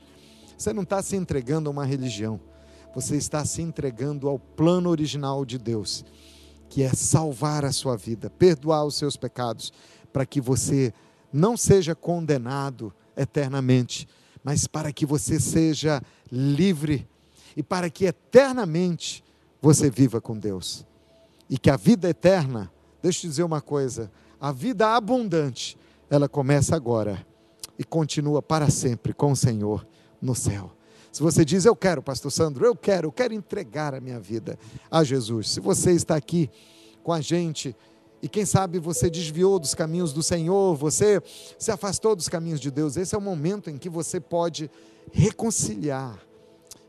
Você 0.58 0.72
não 0.74 0.84
está 0.84 1.02
se 1.02 1.16
entregando 1.16 1.70
a 1.70 1.72
uma 1.72 1.86
religião, 1.86 2.39
você 2.93 3.16
está 3.16 3.43
se 3.45 3.62
entregando 3.62 4.28
ao 4.28 4.38
plano 4.38 4.89
original 4.89 5.43
de 5.43 5.58
Deus, 5.58 6.06
que 6.70 6.84
é 6.84 6.89
salvar 6.89 7.65
a 7.65 7.72
sua 7.72 7.95
vida, 7.95 8.30
perdoar 8.30 8.86
os 8.86 8.95
seus 8.95 9.15
pecados, 9.15 9.72
para 10.11 10.26
que 10.26 10.41
você 10.41 10.93
não 11.32 11.55
seja 11.55 11.95
condenado 11.95 12.93
eternamente, 13.15 14.07
mas 14.43 14.68
para 14.68 14.91
que 14.91 15.05
você 15.05 15.39
seja 15.39 16.01
livre 16.32 17.07
e 17.55 17.63
para 17.63 17.89
que 17.89 18.05
eternamente 18.05 19.24
você 19.61 19.89
viva 19.89 20.22
com 20.22 20.38
Deus 20.38 20.86
e 21.49 21.57
que 21.57 21.70
a 21.70 21.78
vida 21.78 22.09
eterna, 22.09 22.72
deixa 23.01 23.20
eu 23.20 23.22
te 23.22 23.28
dizer 23.28 23.43
uma 23.43 23.61
coisa, 23.61 24.11
a 24.39 24.51
vida 24.51 24.95
abundante, 24.95 25.78
ela 26.09 26.28
começa 26.28 26.76
agora 26.76 27.26
e 27.78 27.84
continua 27.84 28.41
para 28.41 28.70
sempre 28.70 29.13
com 29.13 29.32
o 29.32 29.36
Senhor 29.36 29.88
no 30.22 30.36
céu. 30.36 30.76
Se 31.18 31.24
você 31.24 31.43
diz, 31.43 31.65
eu 31.65 31.76
quero, 31.76 32.03
Pastor 32.03 32.32
Sandro, 32.32 32.63
eu 32.63 32.76
quero, 32.76 33.07
eu 33.07 33.11
quero 33.11 33.34
entregar 33.34 33.95
a 33.95 33.99
minha 33.99 34.20
vida 34.20 34.55
a 34.91 35.03
Jesus. 35.03 35.49
Se 35.49 35.59
você 35.59 35.93
está 35.93 36.15
aqui 36.15 36.47
com 37.01 37.11
a 37.11 37.20
gente 37.20 37.76
e 38.22 38.30
quem 38.30 38.45
sabe 38.45 38.78
você 38.78 39.09
desviou 39.09 39.57
dos 39.57 39.74
caminhos 39.74 40.13
do 40.13 40.22
Senhor, 40.22 40.76
você 40.76 41.20
se 41.57 41.72
afastou 41.72 42.15
dos 42.15 42.30
caminhos 42.30 42.59
de 42.59 42.70
Deus, 42.70 42.97
esse 42.97 43.15
é 43.15 43.18
o 43.18 43.22
momento 43.22 43.68
em 43.68 43.80
que 43.80 43.89
você 43.89 44.20
pode 44.20 44.70
reconciliar. 45.11 46.20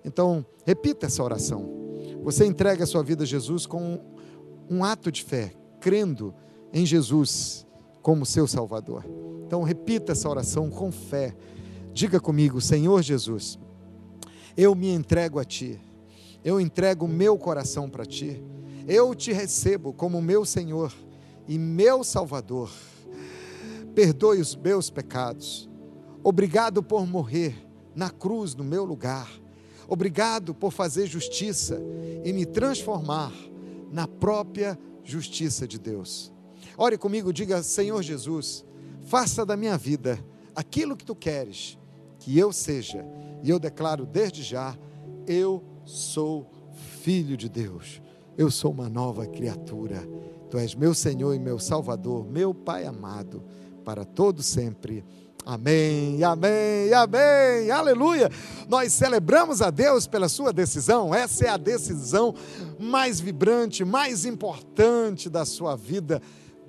Então, 0.05 0.45
repita 0.67 1.07
essa 1.07 1.23
oração. 1.23 1.67
Você 2.23 2.45
entrega 2.45 2.85
a 2.85 2.87
sua 2.87 3.03
vida 3.03 3.23
a 3.23 3.27
Jesus 3.27 3.65
com 3.65 3.99
um 4.69 4.85
ato 4.85 5.11
de 5.11 5.25
fé, 5.25 5.55
crendo 5.81 6.35
em 6.71 6.85
Jesus 6.85 7.67
como 8.03 8.27
seu 8.27 8.47
Salvador. 8.47 9.07
Então, 9.47 9.63
repita 9.63 10.13
essa 10.13 10.29
oração 10.29 10.69
com 10.69 10.93
fé. 10.93 11.35
Diga 11.95 12.21
comigo, 12.21 12.61
Senhor 12.61 13.01
Jesus, 13.01 13.59
eu 14.59 14.75
me 14.75 14.91
entrego 14.91 15.39
a 15.39 15.45
Ti, 15.45 15.81
eu 16.45 16.61
entrego 16.61 17.05
o 17.05 17.09
meu 17.09 17.39
coração 17.39 17.89
para 17.89 18.05
Ti, 18.05 18.43
eu 18.89 19.15
te 19.15 19.33
recebo 19.33 19.93
como 19.93 20.21
meu 20.21 20.45
Senhor 20.45 20.93
e 21.47 21.57
meu 21.57 22.03
Salvador. 22.03 22.69
Perdoe 23.95 24.41
os 24.41 24.57
meus 24.57 24.91
pecados. 24.91 25.71
Obrigado 26.25 26.83
por 26.83 27.07
morrer 27.07 27.55
na 27.95 28.11
cruz 28.11 28.57
no 28.57 28.65
meu 28.65 28.85
lugar. 28.85 29.31
Obrigado 29.87 30.53
por 30.53 30.73
fazer 30.73 31.07
justiça 31.07 31.81
e 32.25 32.33
me 32.33 32.45
transformar 32.45 33.33
na 33.93 34.09
própria 34.09 34.77
justiça 35.05 35.69
de 35.69 35.79
Deus. 35.79 36.33
Ore 36.77 36.99
comigo, 36.99 37.33
diga: 37.33 37.63
Senhor 37.63 38.03
Jesus, 38.03 38.65
faça 39.07 39.47
da 39.47 39.57
minha 39.57 39.79
vida 39.79 40.19
aquilo 40.53 40.97
que 40.97 41.05
tu 41.05 41.15
queres 41.15 41.79
que 42.29 42.39
eu 42.39 42.53
seja. 42.53 43.03
E 43.43 43.49
eu 43.49 43.59
declaro 43.59 44.05
desde 44.05 44.43
já: 44.43 44.77
eu 45.27 45.65
sou 45.87 46.47
filho 47.01 47.39
de 47.39 47.49
Deus. 47.49 48.03
Eu 48.37 48.51
sou 48.51 48.71
uma 48.71 48.89
nova 48.89 49.27
criatura. 49.27 50.07
Tu 50.51 50.59
és 50.59 50.75
meu 50.75 50.93
Senhor 50.93 51.35
e 51.35 51.39
meu 51.39 51.59
Salvador, 51.59 52.27
meu 52.29 52.53
Pai 52.53 52.85
amado, 52.85 53.43
para 53.83 54.05
todo 54.05 54.43
sempre. 54.43 55.03
Amém, 55.45 56.23
amém, 56.23 56.93
amém, 56.93 57.71
aleluia. 57.71 58.31
Nós 58.69 58.93
celebramos 58.93 59.63
a 59.63 59.71
Deus 59.71 60.07
pela 60.07 60.29
sua 60.29 60.53
decisão, 60.53 61.15
essa 61.15 61.47
é 61.47 61.49
a 61.49 61.57
decisão 61.57 62.35
mais 62.79 63.19
vibrante, 63.19 63.87
mais 63.87 64.27
importante 64.27 65.31
da 65.31 65.47
sua 65.47 65.75
vida. 65.75 66.21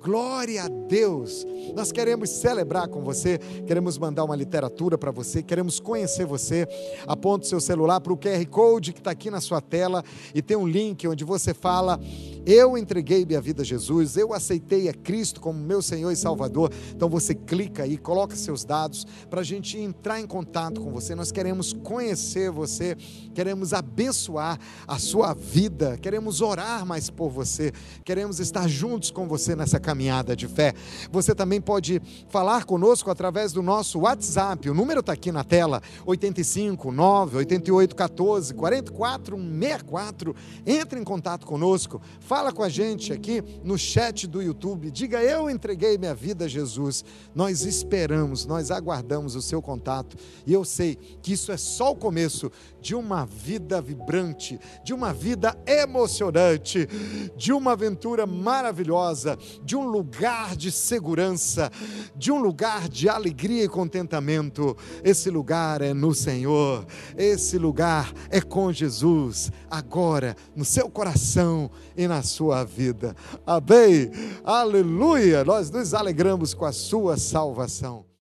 Glória 0.02 0.62
a 0.64 0.68
Deus! 0.68 1.46
Nós 1.74 1.92
queremos 1.92 2.30
celebrar 2.30 2.88
com 2.88 3.02
você, 3.02 3.38
queremos 3.66 3.98
mandar 3.98 4.24
uma 4.24 4.34
literatura 4.34 4.96
para 4.96 5.10
você, 5.10 5.42
queremos 5.42 5.78
conhecer 5.78 6.24
você. 6.24 6.66
Aponte 7.06 7.46
seu 7.46 7.60
celular 7.60 8.00
para 8.00 8.12
o 8.12 8.16
QR 8.16 8.44
Code 8.46 8.94
que 8.94 9.00
está 9.00 9.10
aqui 9.10 9.30
na 9.30 9.42
sua 9.42 9.60
tela 9.60 10.02
e 10.34 10.40
tem 10.40 10.56
um 10.56 10.66
link 10.66 11.06
onde 11.06 11.22
você 11.22 11.52
fala: 11.52 12.00
Eu 12.46 12.78
entreguei 12.78 13.26
minha 13.26 13.42
vida 13.42 13.60
a 13.60 13.64
Jesus, 13.64 14.16
eu 14.16 14.32
aceitei 14.32 14.88
a 14.88 14.94
Cristo 14.94 15.38
como 15.38 15.58
meu 15.58 15.82
Senhor 15.82 16.10
e 16.10 16.16
Salvador. 16.16 16.72
Então 16.94 17.08
você 17.10 17.34
clica 17.34 17.82
aí, 17.82 17.98
coloca 17.98 18.34
seus 18.34 18.64
dados 18.64 19.06
para 19.28 19.40
a 19.40 19.44
gente 19.44 19.78
entrar 19.78 20.18
em 20.18 20.26
contato 20.26 20.80
com 20.80 20.90
você. 20.90 21.14
Nós 21.14 21.30
queremos 21.30 21.74
conhecer 21.74 22.50
você, 22.50 22.96
queremos 23.34 23.74
abençoar 23.74 24.58
a 24.88 24.98
sua 24.98 25.34
vida, 25.34 25.98
queremos 25.98 26.40
orar 26.40 26.86
mais 26.86 27.10
por 27.10 27.28
você, 27.28 27.70
queremos 28.02 28.40
estar 28.40 28.66
juntos 28.66 29.10
com 29.10 29.28
você 29.28 29.54
nessa 29.54 29.78
caminhada 29.90 30.36
de 30.36 30.46
fé. 30.46 30.72
Você 31.10 31.34
também 31.34 31.60
pode 31.60 32.00
falar 32.28 32.64
conosco 32.64 33.10
através 33.10 33.52
do 33.52 33.60
nosso 33.60 34.00
WhatsApp. 34.00 34.70
O 34.70 34.74
número 34.74 35.00
está 35.00 35.12
aqui 35.12 35.32
na 35.32 35.42
tela: 35.42 35.82
85 36.06 36.92
9 36.92 37.38
88 37.38 37.96
14 37.96 38.54
44 38.54 39.36
64. 39.36 40.36
Entre 40.64 41.00
em 41.00 41.04
contato 41.04 41.44
conosco, 41.44 42.00
fala 42.20 42.52
com 42.52 42.62
a 42.62 42.68
gente 42.68 43.12
aqui 43.12 43.42
no 43.64 43.76
chat 43.76 44.28
do 44.28 44.40
YouTube. 44.40 44.92
Diga: 44.92 45.20
Eu 45.20 45.50
entreguei 45.50 45.98
minha 45.98 46.14
vida 46.14 46.44
a 46.44 46.48
Jesus. 46.48 47.04
Nós 47.34 47.62
esperamos, 47.62 48.46
nós 48.46 48.70
aguardamos 48.70 49.34
o 49.34 49.42
seu 49.42 49.60
contato 49.60 50.16
e 50.46 50.52
eu 50.52 50.64
sei 50.64 50.96
que 51.20 51.32
isso 51.32 51.50
é 51.50 51.56
só 51.56 51.90
o 51.90 51.96
começo 51.96 52.50
de 52.80 52.94
uma 52.94 53.26
vida 53.26 53.80
vibrante, 53.80 54.58
de 54.84 54.94
uma 54.94 55.12
vida 55.12 55.56
emocionante, 55.66 56.88
de 57.36 57.52
uma 57.52 57.72
aventura 57.72 58.26
maravilhosa, 58.26 59.38
de 59.62 59.76
um 59.80 59.88
lugar 59.88 60.54
de 60.54 60.70
segurança, 60.70 61.70
de 62.14 62.30
um 62.30 62.40
lugar 62.40 62.88
de 62.88 63.08
alegria 63.08 63.64
e 63.64 63.68
contentamento. 63.68 64.76
Esse 65.02 65.30
lugar 65.30 65.80
é 65.80 65.94
no 65.94 66.14
Senhor, 66.14 66.86
esse 67.16 67.58
lugar 67.58 68.12
é 68.30 68.40
com 68.40 68.72
Jesus, 68.72 69.50
agora, 69.70 70.36
no 70.54 70.64
seu 70.64 70.88
coração 70.90 71.70
e 71.96 72.06
na 72.06 72.22
sua 72.22 72.64
vida. 72.64 73.16
Amém. 73.46 74.10
Aleluia. 74.44 75.44
Nós 75.44 75.70
nos 75.70 75.94
alegramos 75.94 76.54
com 76.54 76.64
a 76.64 76.72
sua 76.72 77.16
salvação. 77.16 78.09